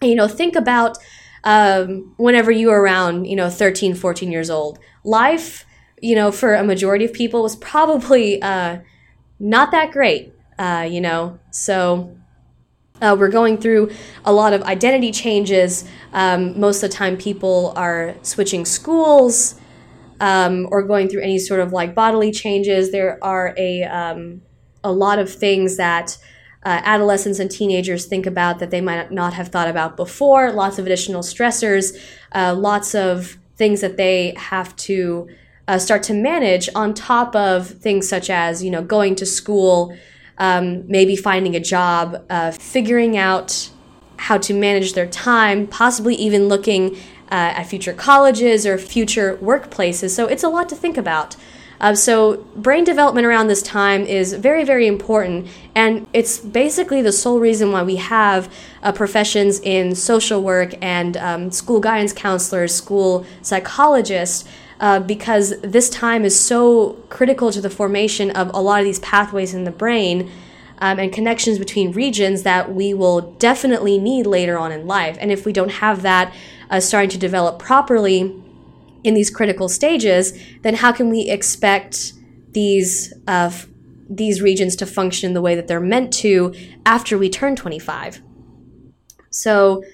You 0.00 0.14
know, 0.14 0.28
think 0.28 0.54
about 0.54 0.98
um, 1.42 2.14
whenever 2.16 2.52
you 2.52 2.68
were 2.68 2.80
around, 2.80 3.24
you 3.24 3.34
know, 3.34 3.50
13, 3.50 3.94
14 3.96 4.30
years 4.30 4.50
old. 4.50 4.78
Life 5.02 5.64
you 6.02 6.14
know, 6.14 6.30
for 6.32 6.54
a 6.54 6.64
majority 6.64 7.04
of 7.06 7.12
people 7.12 7.40
was 7.42 7.56
probably 7.56 8.42
uh, 8.42 8.78
not 9.38 9.70
that 9.70 9.92
great, 9.92 10.34
uh, 10.58 10.86
you 10.94 11.00
know. 11.00 11.38
So 11.50 12.16
Uh, 13.02 13.16
we're 13.18 13.34
going 13.40 13.58
through 13.58 13.90
a 14.24 14.32
lot 14.32 14.52
of 14.52 14.62
identity 14.62 15.10
changes. 15.10 15.84
Um, 16.12 16.40
most 16.60 16.84
of 16.84 16.90
the 16.90 16.96
time, 16.96 17.16
people 17.16 17.72
are 17.74 18.14
switching 18.22 18.64
schools 18.64 19.56
um, 20.20 20.68
or 20.70 20.82
going 20.92 21.08
through 21.08 21.22
any 21.22 21.38
sort 21.38 21.60
of 21.60 21.72
like 21.72 21.94
bodily 21.94 22.30
changes. 22.30 22.92
There 22.92 23.18
are 23.20 23.54
a 23.58 23.82
um, 24.00 24.42
a 24.84 24.92
lot 24.92 25.18
of 25.18 25.28
things 25.44 25.76
that 25.76 26.16
uh, 26.64 26.80
adolescents 26.94 27.40
and 27.40 27.50
teenagers 27.50 28.06
think 28.06 28.26
about 28.26 28.58
that 28.60 28.70
they 28.70 28.80
might 28.80 29.10
not 29.10 29.32
have 29.34 29.48
thought 29.48 29.68
about 29.68 29.96
before. 29.96 30.52
Lots 30.52 30.78
of 30.78 30.86
additional 30.86 31.22
stressors, 31.22 31.86
uh, 32.38 32.54
lots 32.54 32.94
of 32.94 33.36
things 33.56 33.80
that 33.80 33.96
they 33.96 34.34
have 34.36 34.70
to 34.88 35.26
uh, 35.68 35.78
start 35.78 36.02
to 36.04 36.14
manage 36.14 36.68
on 36.74 36.94
top 36.94 37.34
of 37.36 37.68
things 37.68 38.08
such 38.08 38.30
as 38.30 38.62
you 38.62 38.70
know 38.70 38.82
going 38.82 39.14
to 39.16 39.26
school 39.26 39.96
um, 40.38 40.84
maybe 40.88 41.14
finding 41.16 41.54
a 41.54 41.60
job, 41.60 42.24
uh, 42.28 42.50
figuring 42.50 43.16
out 43.16 43.70
how 44.16 44.38
to 44.38 44.54
manage 44.54 44.94
their 44.94 45.06
time, 45.06 45.66
possibly 45.66 46.14
even 46.16 46.48
looking 46.48 46.96
uh, 47.30 47.58
at 47.58 47.64
future 47.64 47.92
colleges 47.92 48.66
or 48.66 48.78
future 48.78 49.36
workplaces. 49.36 50.10
So 50.10 50.26
it's 50.26 50.42
a 50.42 50.48
lot 50.48 50.68
to 50.70 50.74
think 50.74 50.96
about. 50.96 51.36
Uh, 51.80 51.96
so, 51.96 52.36
brain 52.54 52.84
development 52.84 53.26
around 53.26 53.48
this 53.48 53.60
time 53.60 54.02
is 54.06 54.34
very, 54.34 54.62
very 54.62 54.86
important, 54.86 55.48
and 55.74 56.06
it's 56.12 56.38
basically 56.38 57.02
the 57.02 57.10
sole 57.10 57.40
reason 57.40 57.72
why 57.72 57.82
we 57.82 57.96
have 57.96 58.48
uh, 58.84 58.92
professions 58.92 59.58
in 59.58 59.92
social 59.96 60.40
work 60.40 60.74
and 60.80 61.16
um, 61.16 61.50
school 61.50 61.80
guidance 61.80 62.12
counselors, 62.12 62.72
school 62.72 63.26
psychologists, 63.42 64.48
uh, 64.82 64.98
because 64.98 65.58
this 65.60 65.88
time 65.88 66.24
is 66.24 66.38
so 66.38 66.94
critical 67.08 67.52
to 67.52 67.60
the 67.60 67.70
formation 67.70 68.32
of 68.32 68.50
a 68.52 68.60
lot 68.60 68.80
of 68.80 68.84
these 68.84 68.98
pathways 68.98 69.54
in 69.54 69.62
the 69.62 69.70
brain 69.70 70.28
um, 70.78 70.98
and 70.98 71.12
connections 71.12 71.56
between 71.56 71.92
regions 71.92 72.42
that 72.42 72.74
we 72.74 72.92
will 72.92 73.20
definitely 73.34 73.96
need 73.96 74.26
later 74.26 74.58
on 74.58 74.72
in 74.72 74.84
life. 74.88 75.16
And 75.20 75.30
if 75.30 75.46
we 75.46 75.52
don't 75.52 75.70
have 75.70 76.02
that 76.02 76.34
uh, 76.68 76.80
starting 76.80 77.10
to 77.10 77.18
develop 77.18 77.60
properly 77.60 78.42
in 79.04 79.14
these 79.14 79.30
critical 79.30 79.68
stages, 79.68 80.36
then 80.62 80.74
how 80.74 80.90
can 80.90 81.10
we 81.10 81.30
expect 81.30 82.14
these 82.50 83.14
uh, 83.28 83.52
these 84.10 84.42
regions 84.42 84.76
to 84.76 84.84
function 84.84 85.32
the 85.32 85.40
way 85.40 85.54
that 85.54 85.68
they're 85.68 85.80
meant 85.80 86.12
to 86.12 86.52
after 86.84 87.16
we 87.16 87.30
turn 87.30 87.54
25? 87.54 88.20
So, 89.30 89.84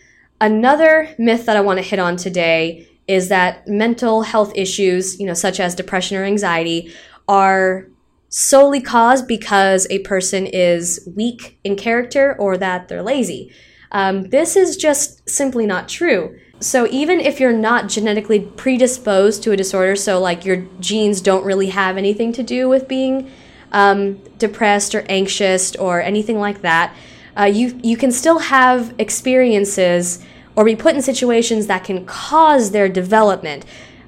another 0.40 1.14
myth 1.18 1.44
that 1.44 1.58
I 1.58 1.60
want 1.60 1.78
to 1.78 1.84
hit 1.84 1.98
on 1.98 2.16
today 2.16 2.87
is 3.08 3.28
that 3.28 3.66
mental 3.66 4.22
health 4.22 4.52
issues, 4.54 5.18
you 5.18 5.26
know, 5.26 5.34
such 5.34 5.58
as 5.58 5.74
depression 5.74 6.16
or 6.16 6.24
anxiety, 6.24 6.92
are 7.26 7.88
solely 8.28 8.80
caused 8.80 9.26
because 9.26 9.86
a 9.90 9.98
person 10.00 10.46
is 10.46 11.08
weak 11.16 11.58
in 11.64 11.74
character 11.74 12.36
or 12.38 12.58
that 12.58 12.88
they're 12.88 13.02
lazy. 13.02 13.50
Um, 13.90 14.24
this 14.24 14.54
is 14.54 14.76
just 14.76 15.28
simply 15.28 15.66
not 15.66 15.88
true. 15.88 16.38
So, 16.60 16.86
even 16.90 17.20
if 17.20 17.40
you're 17.40 17.52
not 17.52 17.88
genetically 17.88 18.40
predisposed 18.40 19.42
to 19.44 19.52
a 19.52 19.56
disorder, 19.56 19.96
so 19.96 20.20
like 20.20 20.44
your 20.44 20.66
genes 20.80 21.20
don't 21.20 21.44
really 21.44 21.68
have 21.68 21.96
anything 21.96 22.32
to 22.32 22.42
do 22.42 22.68
with 22.68 22.88
being 22.88 23.30
um, 23.72 24.20
depressed 24.38 24.94
or 24.94 25.04
anxious 25.08 25.76
or 25.76 26.02
anything 26.02 26.38
like 26.38 26.62
that, 26.62 26.94
uh, 27.38 27.44
you, 27.44 27.78
you 27.82 27.96
can 27.96 28.10
still 28.10 28.40
have 28.40 28.92
experiences 28.98 30.24
or 30.58 30.64
be 30.64 30.74
put 30.74 30.96
in 30.96 31.00
situations 31.00 31.68
that 31.68 31.84
can 31.84 32.04
cause 32.04 32.72
their 32.72 32.88
development. 32.88 33.64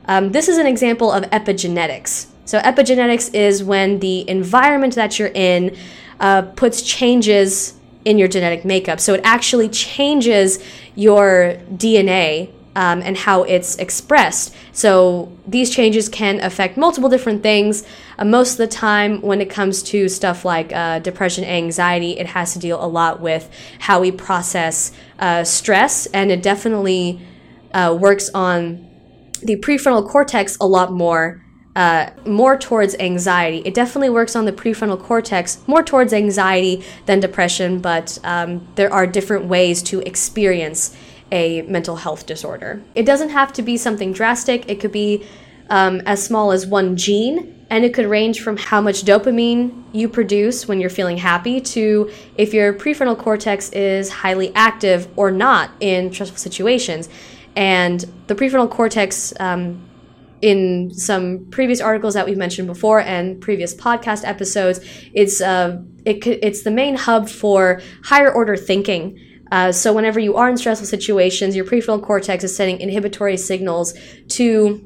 Um, 0.06 0.32
this 0.32 0.48
is 0.48 0.58
an 0.58 0.66
example 0.66 1.12
of 1.12 1.22
epigenetics. 1.30 2.26
So, 2.44 2.58
epigenetics 2.58 3.32
is 3.32 3.62
when 3.62 4.00
the 4.00 4.28
environment 4.28 4.96
that 4.96 5.16
you're 5.16 5.30
in 5.32 5.76
uh, 6.18 6.42
puts 6.42 6.82
changes 6.82 7.74
in 8.04 8.18
your 8.18 8.26
genetic 8.26 8.64
makeup. 8.64 8.98
So, 8.98 9.14
it 9.14 9.20
actually 9.22 9.68
changes 9.68 10.58
your 10.96 11.54
DNA 11.72 12.50
um, 12.76 13.02
and 13.02 13.16
how 13.16 13.42
it's 13.42 13.76
expressed. 13.76 14.54
So 14.72 15.32
these 15.46 15.70
changes 15.70 16.08
can 16.08 16.40
affect 16.40 16.76
multiple 16.76 17.08
different 17.08 17.42
things. 17.42 17.84
Uh, 18.18 18.24
most 18.24 18.52
of 18.52 18.58
the 18.58 18.68
time, 18.68 19.20
when 19.22 19.40
it 19.40 19.50
comes 19.50 19.82
to 19.84 20.08
stuff 20.08 20.44
like 20.44 20.72
uh, 20.72 21.00
depression, 21.00 21.44
anxiety, 21.44 22.18
it 22.18 22.28
has 22.28 22.52
to 22.52 22.58
deal 22.58 22.82
a 22.82 22.86
lot 22.86 23.20
with 23.20 23.50
how 23.80 24.00
we 24.00 24.12
process 24.12 24.92
uh, 25.18 25.44
stress, 25.44 26.06
and 26.06 26.30
it 26.30 26.42
definitely 26.42 27.20
uh, 27.74 27.96
works 27.98 28.30
on 28.34 28.88
the 29.42 29.56
prefrontal 29.56 30.06
cortex 30.08 30.56
a 30.60 30.66
lot 30.66 30.92
more. 30.92 31.44
Uh, 31.76 32.10
more 32.26 32.58
towards 32.58 32.96
anxiety. 32.96 33.62
It 33.64 33.74
definitely 33.74 34.10
works 34.10 34.34
on 34.34 34.44
the 34.44 34.52
prefrontal 34.52 35.00
cortex 35.00 35.62
more 35.68 35.84
towards 35.84 36.12
anxiety 36.12 36.84
than 37.06 37.20
depression, 37.20 37.78
but 37.78 38.18
um, 38.24 38.66
there 38.74 38.92
are 38.92 39.06
different 39.06 39.44
ways 39.44 39.80
to 39.84 40.00
experience 40.00 40.96
a 41.32 41.62
mental 41.62 41.96
health 41.96 42.26
disorder. 42.26 42.82
It 42.94 43.04
doesn't 43.06 43.30
have 43.30 43.52
to 43.54 43.62
be 43.62 43.76
something 43.76 44.12
drastic, 44.12 44.68
it 44.68 44.80
could 44.80 44.92
be 44.92 45.26
um, 45.68 46.00
as 46.04 46.22
small 46.22 46.52
as 46.52 46.66
one 46.66 46.96
gene, 46.96 47.64
and 47.70 47.84
it 47.84 47.94
could 47.94 48.06
range 48.06 48.40
from 48.40 48.56
how 48.56 48.80
much 48.80 49.04
dopamine 49.04 49.84
you 49.92 50.08
produce 50.08 50.66
when 50.66 50.80
you're 50.80 50.90
feeling 50.90 51.16
happy 51.16 51.60
to 51.60 52.10
if 52.36 52.52
your 52.52 52.74
prefrontal 52.74 53.16
cortex 53.16 53.70
is 53.70 54.10
highly 54.10 54.52
active 54.56 55.08
or 55.16 55.30
not 55.30 55.70
in 55.78 56.12
stressful 56.12 56.38
situations. 56.38 57.08
And 57.54 58.04
the 58.26 58.34
prefrontal 58.34 58.70
cortex, 58.70 59.32
um, 59.38 59.86
in 60.42 60.92
some 60.94 61.46
previous 61.50 61.80
articles 61.80 62.14
that 62.14 62.26
we've 62.26 62.36
mentioned 62.36 62.66
before 62.66 63.00
and 63.00 63.40
previous 63.40 63.74
podcast 63.74 64.26
episodes, 64.26 64.80
it's 65.12 65.40
uh, 65.40 65.82
it, 66.04 66.26
it's 66.26 66.62
the 66.62 66.70
main 66.70 66.96
hub 66.96 67.28
for 67.28 67.80
higher 68.04 68.32
order 68.32 68.56
thinking. 68.56 69.18
Uh, 69.50 69.72
so 69.72 69.92
whenever 69.92 70.20
you 70.20 70.36
are 70.36 70.48
in 70.48 70.56
stressful 70.56 70.86
situations, 70.86 71.56
your 71.56 71.64
prefrontal 71.64 72.02
cortex 72.02 72.44
is 72.44 72.54
sending 72.54 72.80
inhibitory 72.80 73.36
signals 73.36 73.94
to 74.28 74.84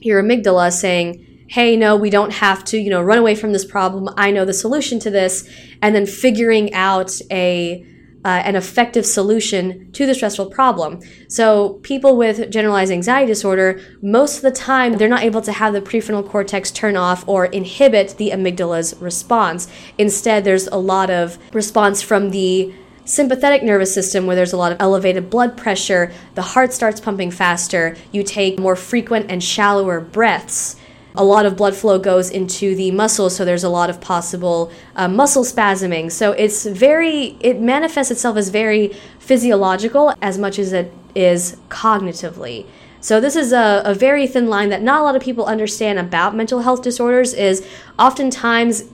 your 0.00 0.22
amygdala 0.22 0.72
saying, 0.72 1.26
hey, 1.48 1.76
no, 1.76 1.96
we 1.96 2.10
don't 2.10 2.32
have 2.32 2.64
to, 2.64 2.78
you 2.78 2.90
know, 2.90 3.02
run 3.02 3.18
away 3.18 3.34
from 3.34 3.52
this 3.52 3.64
problem. 3.64 4.08
I 4.16 4.30
know 4.30 4.44
the 4.44 4.54
solution 4.54 5.00
to 5.00 5.10
this. 5.10 5.48
And 5.82 5.94
then 5.94 6.06
figuring 6.06 6.72
out 6.74 7.12
a 7.30 7.86
uh, 8.22 8.28
an 8.44 8.54
effective 8.54 9.06
solution 9.06 9.90
to 9.92 10.04
the 10.04 10.14
stressful 10.14 10.50
problem. 10.50 11.00
So, 11.28 11.80
people 11.82 12.16
with 12.16 12.50
generalized 12.50 12.92
anxiety 12.92 13.28
disorder, 13.28 13.80
most 14.02 14.36
of 14.36 14.42
the 14.42 14.50
time, 14.50 14.98
they're 14.98 15.08
not 15.08 15.22
able 15.22 15.40
to 15.42 15.52
have 15.52 15.72
the 15.72 15.80
prefrontal 15.80 16.28
cortex 16.28 16.70
turn 16.70 16.96
off 16.96 17.26
or 17.26 17.46
inhibit 17.46 18.16
the 18.18 18.30
amygdala's 18.30 18.94
response. 19.00 19.68
Instead, 19.96 20.44
there's 20.44 20.66
a 20.66 20.76
lot 20.76 21.08
of 21.08 21.38
response 21.54 22.02
from 22.02 22.30
the 22.30 22.74
sympathetic 23.10 23.64
nervous 23.64 23.92
system 23.92 24.26
where 24.26 24.36
there's 24.36 24.52
a 24.52 24.56
lot 24.56 24.70
of 24.70 24.80
elevated 24.80 25.28
blood 25.28 25.56
pressure, 25.56 26.12
the 26.36 26.42
heart 26.42 26.72
starts 26.72 27.00
pumping 27.00 27.30
faster, 27.30 27.96
you 28.12 28.22
take 28.22 28.58
more 28.58 28.76
frequent 28.76 29.26
and 29.28 29.42
shallower 29.42 30.00
breaths. 30.00 30.76
A 31.16 31.24
lot 31.24 31.44
of 31.44 31.56
blood 31.56 31.74
flow 31.74 31.98
goes 31.98 32.30
into 32.30 32.76
the 32.76 32.92
muscles, 32.92 33.34
so 33.34 33.44
there's 33.44 33.64
a 33.64 33.68
lot 33.68 33.90
of 33.90 34.00
possible 34.00 34.70
uh, 34.94 35.08
muscle 35.08 35.42
spasming. 35.42 36.12
So 36.12 36.30
it's 36.30 36.64
very, 36.64 37.36
it 37.40 37.60
manifests 37.60 38.12
itself 38.12 38.36
as 38.36 38.48
very 38.48 38.94
physiological 39.18 40.14
as 40.22 40.38
much 40.38 40.56
as 40.60 40.72
it 40.72 40.92
is 41.16 41.56
cognitively. 41.68 42.64
So 43.00 43.20
this 43.20 43.34
is 43.34 43.52
a, 43.52 43.82
a 43.84 43.92
very 43.92 44.28
thin 44.28 44.48
line 44.48 44.68
that 44.68 44.82
not 44.82 45.00
a 45.00 45.02
lot 45.02 45.16
of 45.16 45.22
people 45.22 45.46
understand 45.46 45.98
about 45.98 46.36
mental 46.36 46.60
health 46.60 46.82
disorders 46.82 47.34
is 47.34 47.66
oftentimes 47.98 48.84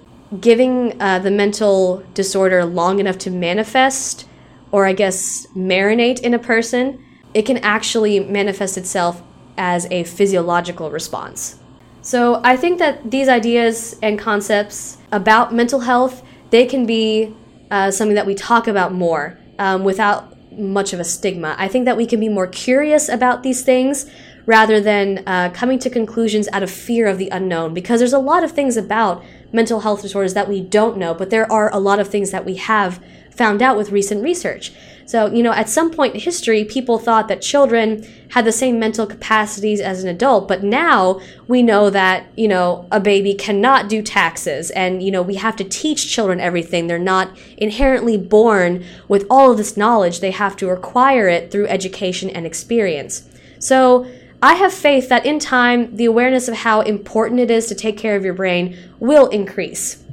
giving 0.41 1.01
uh, 1.01 1.19
the 1.21 1.31
mental 1.31 2.05
disorder 2.15 2.65
long 2.65 2.99
enough 2.99 3.19
to 3.19 3.31
manifest, 3.31 4.27
or 4.73 4.87
I 4.87 4.93
guess 4.93 5.47
marinate 5.55 6.21
in 6.21 6.35
a 6.35 6.39
person, 6.39 7.05
it 7.35 7.43
can 7.43 7.59
actually 7.59 8.21
manifest 8.21 8.77
itself 8.77 9.23
as 9.57 9.87
a 9.91 10.05
physiological 10.05 10.91
response. 10.91 11.59
So 12.03 12.41
I 12.45 12.57
think 12.57 12.79
that 12.79 13.11
these 13.11 13.29
ideas 13.29 13.99
and 14.03 14.19
concepts 14.19 14.99
about 15.11 15.53
mental 15.55 15.81
health 15.81 16.23
they 16.51 16.67
can 16.67 16.87
be 16.87 17.35
uh, 17.71 17.91
something 17.91 18.15
that 18.15 18.27
we 18.27 18.35
talk 18.35 18.69
about 18.69 18.93
more 18.93 19.39
um, 19.59 19.85
without 19.85 20.33
much 20.57 20.93
of 20.93 21.01
a 21.01 21.05
stigma. 21.05 21.55
I 21.59 21.69
think 21.69 21.85
that 21.85 21.97
we 21.97 22.07
can 22.07 22.21
be 22.21 22.29
more 22.29 22.47
curious 22.47 23.09
about 23.09 23.43
these 23.43 23.63
things 23.63 24.07
rather 24.47 24.81
than 24.81 25.25
uh, 25.27 25.51
coming 25.51 25.79
to 25.81 25.91
conclusions 25.91 26.49
out 26.53 26.63
of 26.63 26.71
fear 26.71 27.09
of 27.09 27.19
the 27.19 27.29
unknown 27.31 27.75
because 27.75 28.01
there's 28.01 28.13
a 28.13 28.19
lot 28.19 28.45
of 28.45 28.53
things 28.53 28.77
about 28.77 29.25
mental 29.53 29.81
health 29.81 30.03
disorders 30.03 30.35
that 30.35 30.49
we 30.49 30.61
don't 30.61 30.97
know, 30.97 31.15
but 31.15 31.31
there 31.31 31.51
are 31.51 31.73
a 31.73 31.79
lot 31.79 31.99
of 31.99 32.09
things 32.09 32.31
that 32.31 32.45
we 32.45 32.57
have 32.57 33.03
found 33.31 33.63
out 33.63 33.77
with 33.77 33.93
recent 33.93 34.23
research. 34.23 34.73
So, 35.05 35.27
you 35.27 35.43
know, 35.43 35.53
at 35.53 35.69
some 35.69 35.93
point 35.93 36.15
in 36.15 36.21
history, 36.21 36.65
people 36.65 36.99
thought 36.99 37.29
that 37.29 37.41
children 37.41 38.05
had 38.31 38.45
the 38.45 38.51
same 38.51 38.81
mental 38.81 39.07
capacities 39.07 39.81
as 39.81 40.03
an 40.03 40.09
adult, 40.09 40.49
but 40.49 40.65
now 40.65 41.21
we 41.47 41.63
know 41.63 41.91
that, 41.91 42.27
you 42.37 42.49
know, 42.49 42.89
a 42.91 42.99
baby 42.99 43.33
cannot 43.33 43.89
do 43.89 44.03
taxes 44.03 44.73
and, 44.73 45.05
you 45.05 45.13
know, 45.13 45.23
we 45.23 45.37
have 45.37 45.55
to 45.57 45.65
teach 45.65 46.11
children 46.11 46.41
everything. 46.41 46.89
They're 46.89 46.99
not 46.99 47.37
inherently 47.57 48.17
born 48.17 48.85
with 49.07 49.27
all 49.31 49.53
of 49.53 49.59
this 49.59 49.77
knowledge, 49.77 50.19
they 50.19 50.33
have 50.33 50.57
to 50.57 50.71
acquire 50.71 51.29
it 51.29 51.53
through 51.53 51.69
education 51.69 52.29
and 52.29 52.45
experience. 52.45 53.29
So, 53.61 54.07
I 54.43 54.55
have 54.55 54.73
faith 54.73 55.09
that 55.09 55.25
in 55.25 55.39
time, 55.39 55.97
the 55.97 56.05
awareness 56.05 56.49
of 56.49 56.55
how 56.55 56.83
important 56.83 57.41
it 57.41 57.51
is 57.51 57.67
to 57.67 57.75
take 57.75 57.97
care 57.97 58.17
of 58.17 58.25
your 58.25 58.35
brain 58.35 58.77
will 59.01 59.29
increase. 59.29 60.05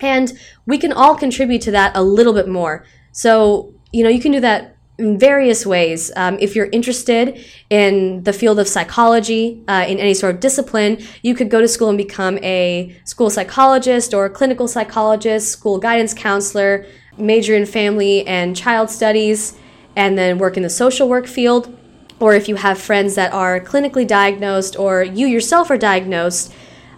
And 0.00 0.32
we 0.66 0.78
can 0.78 0.92
all 0.92 1.16
contribute 1.16 1.62
to 1.62 1.70
that 1.72 1.96
a 1.96 2.02
little 2.02 2.32
bit 2.32 2.48
more. 2.48 2.84
So, 3.12 3.74
you 3.92 4.04
know, 4.04 4.10
you 4.10 4.20
can 4.20 4.32
do 4.32 4.40
that 4.40 4.76
in 4.98 5.18
various 5.18 5.64
ways. 5.64 6.10
Um, 6.16 6.38
if 6.40 6.56
you're 6.56 6.68
interested 6.72 7.44
in 7.70 8.22
the 8.24 8.32
field 8.32 8.58
of 8.58 8.66
psychology, 8.66 9.62
uh, 9.68 9.84
in 9.86 9.98
any 9.98 10.14
sort 10.14 10.34
of 10.34 10.40
discipline, 10.40 10.98
you 11.22 11.34
could 11.34 11.50
go 11.50 11.60
to 11.60 11.68
school 11.68 11.88
and 11.88 11.98
become 11.98 12.38
a 12.38 12.96
school 13.04 13.30
psychologist 13.30 14.12
or 14.12 14.28
clinical 14.28 14.66
psychologist, 14.66 15.52
school 15.52 15.78
guidance 15.78 16.14
counselor, 16.14 16.86
major 17.16 17.54
in 17.54 17.66
family 17.66 18.26
and 18.26 18.56
child 18.56 18.90
studies, 18.90 19.56
and 19.94 20.16
then 20.16 20.38
work 20.38 20.56
in 20.56 20.62
the 20.62 20.70
social 20.70 21.08
work 21.08 21.26
field. 21.26 21.76
Or 22.20 22.34
if 22.34 22.48
you 22.48 22.56
have 22.56 22.78
friends 22.78 23.14
that 23.14 23.32
are 23.32 23.60
clinically 23.60 24.06
diagnosed 24.06 24.76
or 24.76 25.02
you 25.02 25.26
yourself 25.26 25.70
are 25.70 25.78
diagnosed, 25.78 26.52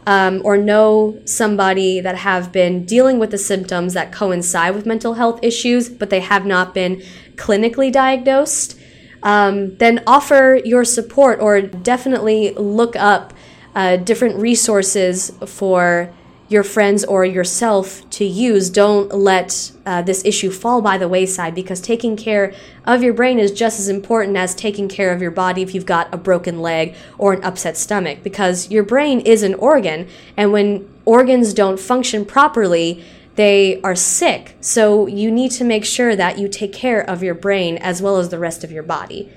um, 0.07 0.41
or 0.45 0.57
know 0.57 1.21
somebody 1.25 2.01
that 2.01 2.17
have 2.17 2.51
been 2.53 2.85
dealing 2.85 3.19
with 3.19 3.31
the 3.31 3.39
symptoms 3.39 3.95
that 3.95 4.13
coincide 4.13 4.75
with 4.75 4.87
mental 4.87 5.15
health 5.15 5.39
issues, 5.43 5.89
but 5.89 6.11
they 6.11 6.21
have 6.21 6.47
not 6.47 6.75
been 6.75 7.03
clinically 7.37 7.93
diagnosed, 7.93 8.79
um, 9.23 9.77
then 9.77 10.03
offer 10.07 10.61
your 10.65 10.85
support 10.85 11.39
or 11.41 11.61
definitely 11.61 12.53
look 12.55 12.97
up 12.97 13.35
uh, 13.75 13.97
different 13.97 14.37
resources 14.37 15.31
for 15.47 16.13
your 16.51 16.65
friends 16.65 17.05
or 17.05 17.25
yourself 17.25 18.03
to 18.11 18.25
use. 18.25 18.69
Don't 18.71 19.15
let 19.15 19.71
uh, 19.87 20.03
this 20.03 20.25
issue 20.25 20.51
fall 20.51 20.83
by 20.83 20.99
the 20.99 21.09
wayside 21.09 21.55
because 21.55 21.81
taking 21.81 22.17
care 22.17 22.53
of 22.85 23.05
your 23.05 23.15
brain 23.15 23.39
is 23.39 23.53
just 23.53 23.79
as 23.79 23.89
important 23.89 24.37
as 24.37 24.53
taking 24.55 24.89
care 24.89 25.13
of 25.13 25.23
your 25.23 25.31
body 25.31 25.63
if 25.63 25.75
you've 25.75 25.87
got 25.87 26.13
a 26.13 26.17
broken 26.19 26.61
leg 26.61 26.97
or 27.19 27.33
an 27.33 27.43
upset 27.45 27.77
stomach 27.77 28.25
because 28.25 28.69
your 28.69 28.83
brain 28.83 29.21
is 29.21 29.45
an 29.45 29.55
organ 29.55 30.09
and 30.37 30.51
when 30.51 30.93
organs 31.05 31.55
don't 31.55 31.79
function 31.79 32.25
properly, 32.25 33.05
they 33.37 33.81
are 33.83 33.95
sick. 33.95 34.57
So 34.61 35.07
you 35.07 35.31
need 35.31 35.53
to 35.53 35.65
make 35.65 35.85
sure 35.85 36.17
that 36.17 36.37
you 36.37 36.49
take 36.49 36.73
care 36.73 37.01
of 37.01 37.23
your 37.23 37.35
brain 37.35 37.79
as 37.79 38.03
well 38.03 38.17
as 38.17 38.29
the 38.29 38.41
rest 38.41 38.65
of 38.65 38.73
your 38.73 38.83
body. 38.83 39.33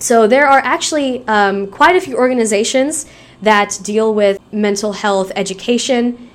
So 0.00 0.26
there 0.26 0.48
are 0.48 0.58
actually 0.58 1.24
um, 1.28 1.68
quite 1.68 1.94
a 1.94 2.00
few 2.00 2.16
organizations 2.16 3.06
that 3.42 3.78
deal 3.84 4.12
with 4.12 4.40
mental 4.52 4.92
health 4.92 5.30
education 5.36 6.30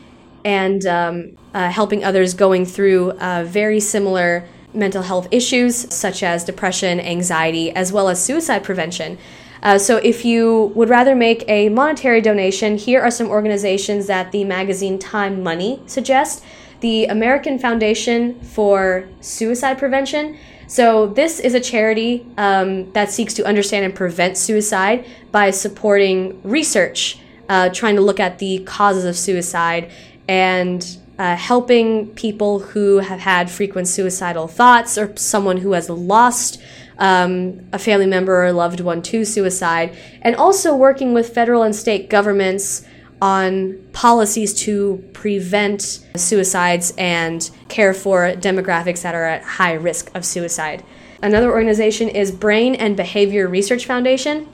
and 0.48 0.86
um, 0.86 1.38
uh, 1.54 1.70
helping 1.70 2.06
others 2.06 2.34
going 2.34 2.66
through 2.66 3.12
uh, 3.12 3.44
very 3.46 3.82
similar 3.82 4.48
mental 4.74 5.02
health 5.02 5.28
issues 5.30 5.94
such 5.94 6.24
as 6.24 6.46
depression, 6.46 7.02
anxiety, 7.02 7.70
as 7.72 7.92
well 7.92 8.08
as 8.08 8.24
suicide 8.24 8.64
prevention. 8.64 9.18
Uh, 9.62 9.78
so, 9.78 9.98
if 9.98 10.24
you 10.24 10.72
would 10.74 10.88
rather 10.88 11.16
make 11.16 11.44
a 11.50 11.68
monetary 11.68 12.22
donation, 12.22 12.78
here 12.78 13.02
are 13.02 13.12
some 13.12 13.28
organizations 13.28 14.08
that 14.08 14.32
the 14.32 14.46
magazine 14.46 14.98
Time 14.98 15.44
Money 15.44 15.82
suggests 15.86 16.46
the 16.80 17.06
American 17.08 17.60
Foundation 17.60 18.40
for 18.40 19.10
Suicide 19.20 19.78
Prevention. 19.78 20.38
So, 20.68 21.08
this 21.08 21.42
is 21.42 21.56
a 21.56 21.60
charity 21.60 22.26
um, 22.38 22.90
that 22.94 23.12
seeks 23.12 23.34
to 23.34 23.46
understand 23.46 23.84
and 23.84 23.94
prevent 23.94 24.38
suicide 24.38 25.06
by 25.34 25.52
supporting 25.52 26.40
research, 26.44 27.20
uh, 27.50 27.70
trying 27.70 27.96
to 27.96 28.02
look 28.02 28.22
at 28.22 28.40
the 28.40 28.60
causes 28.60 29.04
of 29.04 29.18
suicide 29.18 29.92
and 30.28 30.98
uh, 31.18 31.36
helping 31.36 32.08
people 32.10 32.60
who 32.60 33.00
have 33.00 33.20
had 33.20 33.50
frequent 33.50 33.88
suicidal 33.88 34.48
thoughts 34.48 34.98
or 34.98 35.16
someone 35.18 35.58
who 35.58 35.72
has 35.72 35.90
lost 35.90 36.62
um, 37.00 37.68
a 37.74 37.80
family 37.80 38.06
member 38.06 38.44
or 38.46 38.52
loved 38.52 38.80
one 38.80 39.02
to 39.02 39.24
suicide, 39.26 39.96
and 40.22 40.36
also 40.36 40.76
working 40.76 41.14
with 41.14 41.34
federal 41.34 41.64
and 41.64 41.76
state 41.76 42.10
governments 42.10 42.86
on 43.22 43.78
policies 43.94 44.54
to 44.54 45.04
prevent 45.14 46.06
suicides 46.16 46.94
and 46.98 47.50
care 47.68 47.94
for 47.94 48.32
demographics 48.34 49.02
that 49.02 49.16
are 49.16 49.26
at 49.26 49.44
high 49.44 49.74
risk 49.74 50.16
of 50.16 50.24
suicide. 50.24 50.84
Another 51.22 51.52
organization 51.52 52.10
is 52.10 52.32
Brain 52.32 52.76
and 52.76 52.96
Behavior 52.96 53.48
Research 53.48 53.86
Foundation. 53.86 54.48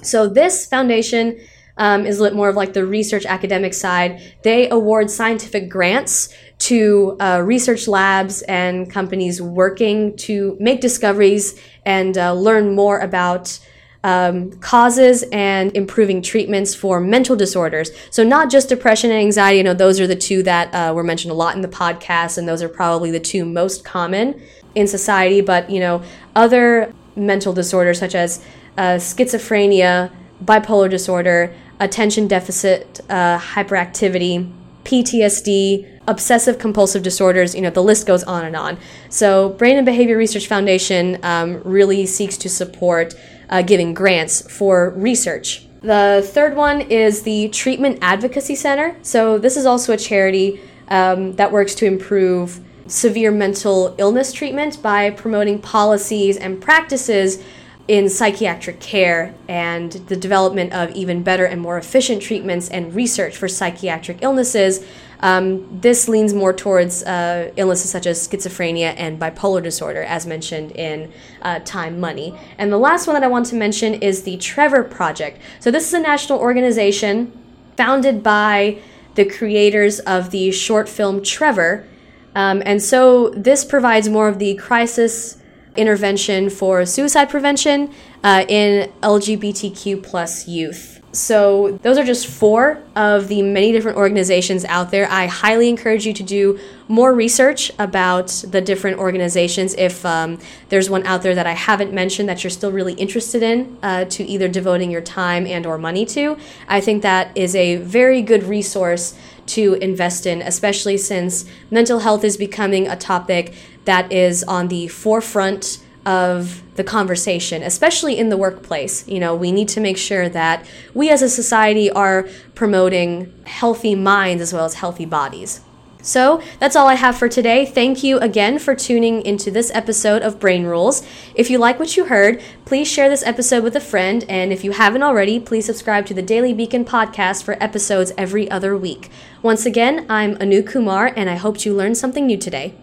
So, 0.00 0.26
this 0.26 0.66
foundation 0.66 1.38
um, 1.78 2.04
is 2.04 2.20
more 2.32 2.48
of 2.48 2.56
like 2.56 2.74
the 2.74 2.84
research 2.84 3.24
academic 3.24 3.72
side. 3.72 4.20
They 4.42 4.68
award 4.68 5.10
scientific 5.10 5.68
grants 5.68 6.34
to 6.58 7.16
uh, 7.20 7.40
research 7.44 7.88
labs 7.88 8.42
and 8.42 8.90
companies 8.90 9.40
working 9.40 10.16
to 10.16 10.56
make 10.60 10.80
discoveries 10.80 11.58
and 11.86 12.18
uh, 12.18 12.34
learn 12.34 12.74
more 12.74 12.98
about 12.98 13.58
um, 14.04 14.52
causes 14.60 15.24
and 15.32 15.76
improving 15.76 16.22
treatments 16.22 16.74
for 16.74 17.00
mental 17.00 17.36
disorders. 17.36 17.90
So, 18.10 18.22
not 18.22 18.50
just 18.50 18.68
depression 18.68 19.10
and 19.10 19.20
anxiety, 19.20 19.58
you 19.58 19.64
know, 19.64 19.74
those 19.74 19.98
are 19.98 20.06
the 20.06 20.16
two 20.16 20.42
that 20.44 20.72
uh, 20.72 20.92
were 20.94 21.02
mentioned 21.02 21.32
a 21.32 21.34
lot 21.34 21.56
in 21.56 21.62
the 21.62 21.68
podcast, 21.68 22.38
and 22.38 22.48
those 22.48 22.62
are 22.62 22.68
probably 22.68 23.10
the 23.10 23.20
two 23.20 23.44
most 23.44 23.84
common 23.84 24.40
in 24.74 24.86
society, 24.86 25.40
but, 25.40 25.68
you 25.68 25.80
know, 25.80 26.02
other 26.36 26.92
mental 27.16 27.52
disorders 27.52 27.98
such 27.98 28.14
as 28.14 28.44
uh, 28.76 28.94
schizophrenia, 28.94 30.12
bipolar 30.44 30.88
disorder, 30.88 31.52
attention 31.80 32.26
deficit 32.28 33.00
uh, 33.08 33.38
hyperactivity, 33.38 34.50
PTSD, 34.84 36.00
obsessive 36.08 36.58
compulsive 36.58 37.02
disorders, 37.02 37.54
you 37.54 37.60
know, 37.60 37.70
the 37.70 37.82
list 37.82 38.06
goes 38.06 38.24
on 38.24 38.44
and 38.44 38.56
on. 38.56 38.78
So, 39.10 39.50
Brain 39.50 39.76
and 39.76 39.84
Behavior 39.84 40.16
Research 40.16 40.46
Foundation 40.46 41.18
um, 41.22 41.62
really 41.62 42.06
seeks 42.06 42.36
to 42.38 42.48
support 42.48 43.14
uh, 43.50 43.62
giving 43.62 43.94
grants 43.94 44.50
for 44.50 44.90
research. 44.90 45.66
The 45.82 46.26
third 46.32 46.56
one 46.56 46.80
is 46.80 47.22
the 47.22 47.48
Treatment 47.50 47.98
Advocacy 48.02 48.54
Center. 48.54 48.96
So, 49.02 49.38
this 49.38 49.56
is 49.56 49.66
also 49.66 49.92
a 49.92 49.98
charity 49.98 50.60
um, 50.88 51.34
that 51.34 51.52
works 51.52 51.74
to 51.76 51.86
improve 51.86 52.60
severe 52.86 53.30
mental 53.30 53.94
illness 53.98 54.32
treatment 54.32 54.82
by 54.82 55.10
promoting 55.10 55.60
policies 55.60 56.38
and 56.38 56.60
practices 56.60 57.42
in 57.88 58.10
psychiatric 58.10 58.80
care 58.80 59.34
and 59.48 59.92
the 59.92 60.16
development 60.16 60.74
of 60.74 60.90
even 60.90 61.22
better 61.22 61.46
and 61.46 61.58
more 61.60 61.78
efficient 61.78 62.22
treatments 62.22 62.68
and 62.68 62.94
research 62.94 63.34
for 63.34 63.48
psychiatric 63.48 64.18
illnesses. 64.20 64.86
Um, 65.20 65.80
this 65.80 66.06
leans 66.06 66.34
more 66.34 66.52
towards 66.52 67.02
uh, 67.02 67.50
illnesses 67.56 67.90
such 67.90 68.06
as 68.06 68.28
schizophrenia 68.28 68.94
and 68.96 69.18
bipolar 69.18 69.62
disorder, 69.62 70.02
as 70.02 70.26
mentioned 70.26 70.72
in 70.72 71.10
uh, 71.42 71.60
Time 71.64 71.98
Money. 71.98 72.38
And 72.58 72.70
the 72.70 72.78
last 72.78 73.06
one 73.06 73.14
that 73.14 73.24
I 73.24 73.28
want 73.28 73.46
to 73.46 73.56
mention 73.56 73.94
is 73.94 74.22
the 74.22 74.36
Trevor 74.36 74.84
Project. 74.84 75.40
So, 75.58 75.70
this 75.70 75.88
is 75.88 75.94
a 75.94 75.98
national 75.98 76.38
organization 76.38 77.32
founded 77.76 78.22
by 78.22 78.78
the 79.14 79.24
creators 79.24 79.98
of 80.00 80.30
the 80.30 80.52
short 80.52 80.88
film 80.88 81.22
Trevor. 81.22 81.88
Um, 82.36 82.62
and 82.64 82.80
so, 82.80 83.30
this 83.30 83.64
provides 83.64 84.08
more 84.08 84.28
of 84.28 84.38
the 84.38 84.54
crisis 84.54 85.38
intervention 85.78 86.50
for 86.50 86.84
suicide 86.84 87.30
prevention 87.30 87.92
uh, 88.24 88.44
in 88.48 88.90
LGBTQ 89.02 90.02
plus 90.02 90.48
youth. 90.48 90.98
So, 91.12 91.78
those 91.82 91.96
are 91.96 92.04
just 92.04 92.26
four 92.26 92.82
of 92.94 93.28
the 93.28 93.40
many 93.40 93.72
different 93.72 93.96
organizations 93.96 94.66
out 94.66 94.90
there. 94.90 95.10
I 95.10 95.26
highly 95.26 95.70
encourage 95.70 96.06
you 96.06 96.12
to 96.12 96.22
do 96.22 96.58
more 96.86 97.14
research 97.14 97.72
about 97.78 98.28
the 98.46 98.60
different 98.60 98.98
organizations. 98.98 99.74
If 99.74 100.04
um, 100.04 100.38
there's 100.68 100.90
one 100.90 101.06
out 101.06 101.22
there 101.22 101.34
that 101.34 101.46
I 101.46 101.54
haven't 101.54 101.94
mentioned 101.94 102.28
that 102.28 102.44
you're 102.44 102.50
still 102.50 102.70
really 102.70 102.92
interested 102.92 103.42
in, 103.42 103.78
uh, 103.82 104.04
to 104.04 104.24
either 104.24 104.48
devoting 104.48 104.90
your 104.90 105.00
time 105.00 105.46
and/or 105.46 105.78
money 105.78 106.04
to, 106.06 106.36
I 106.68 106.82
think 106.82 107.02
that 107.02 107.34
is 107.34 107.56
a 107.56 107.76
very 107.76 108.20
good 108.20 108.44
resource 108.44 109.14
to 109.46 109.74
invest 109.74 110.26
in, 110.26 110.42
especially 110.42 110.98
since 110.98 111.46
mental 111.70 112.00
health 112.00 112.22
is 112.22 112.36
becoming 112.36 112.86
a 112.86 112.96
topic 112.96 113.54
that 113.88 114.12
is 114.12 114.44
on 114.44 114.68
the 114.68 114.86
forefront 114.86 115.82
of 116.04 116.62
the 116.76 116.84
conversation, 116.84 117.62
especially 117.62 118.18
in 118.18 118.28
the 118.28 118.36
workplace. 118.36 119.08
You 119.08 119.18
know, 119.18 119.34
we 119.34 119.50
need 119.50 119.68
to 119.70 119.80
make 119.80 119.96
sure 119.96 120.28
that 120.28 120.66
we 120.92 121.08
as 121.08 121.22
a 121.22 121.28
society 121.28 121.90
are 121.90 122.28
promoting 122.54 123.32
healthy 123.46 123.94
minds 123.94 124.42
as 124.42 124.52
well 124.52 124.66
as 124.66 124.74
healthy 124.74 125.06
bodies. 125.06 125.62
So 126.02 126.42
that's 126.60 126.76
all 126.76 126.86
I 126.86 126.94
have 126.94 127.16
for 127.16 127.30
today. 127.30 127.64
Thank 127.64 128.04
you 128.04 128.18
again 128.18 128.58
for 128.58 128.74
tuning 128.74 129.22
into 129.22 129.50
this 129.50 129.70
episode 129.74 130.20
of 130.20 130.38
Brain 130.38 130.64
Rules. 130.64 131.02
If 131.34 131.48
you 131.48 131.56
like 131.56 131.78
what 131.78 131.96
you 131.96 132.04
heard, 132.04 132.42
please 132.66 132.88
share 132.88 133.08
this 133.08 133.24
episode 133.24 133.64
with 133.64 133.74
a 133.74 133.80
friend. 133.80 134.24
And 134.28 134.52
if 134.52 134.64
you 134.64 134.72
haven't 134.72 135.02
already, 135.02 135.40
please 135.40 135.64
subscribe 135.64 136.04
to 136.06 136.14
the 136.14 136.22
Daily 136.22 136.52
Beacon 136.52 136.84
podcast 136.84 137.42
for 137.42 137.62
episodes 137.62 138.12
every 138.18 138.50
other 138.50 138.76
week. 138.76 139.10
Once 139.42 139.64
again, 139.64 140.04
I'm 140.10 140.36
Anu 140.42 140.62
Kumar, 140.62 141.12
and 141.16 141.30
I 141.30 141.36
hope 141.36 141.64
you 141.64 141.74
learned 141.74 141.96
something 141.96 142.26
new 142.26 142.36
today. 142.36 142.78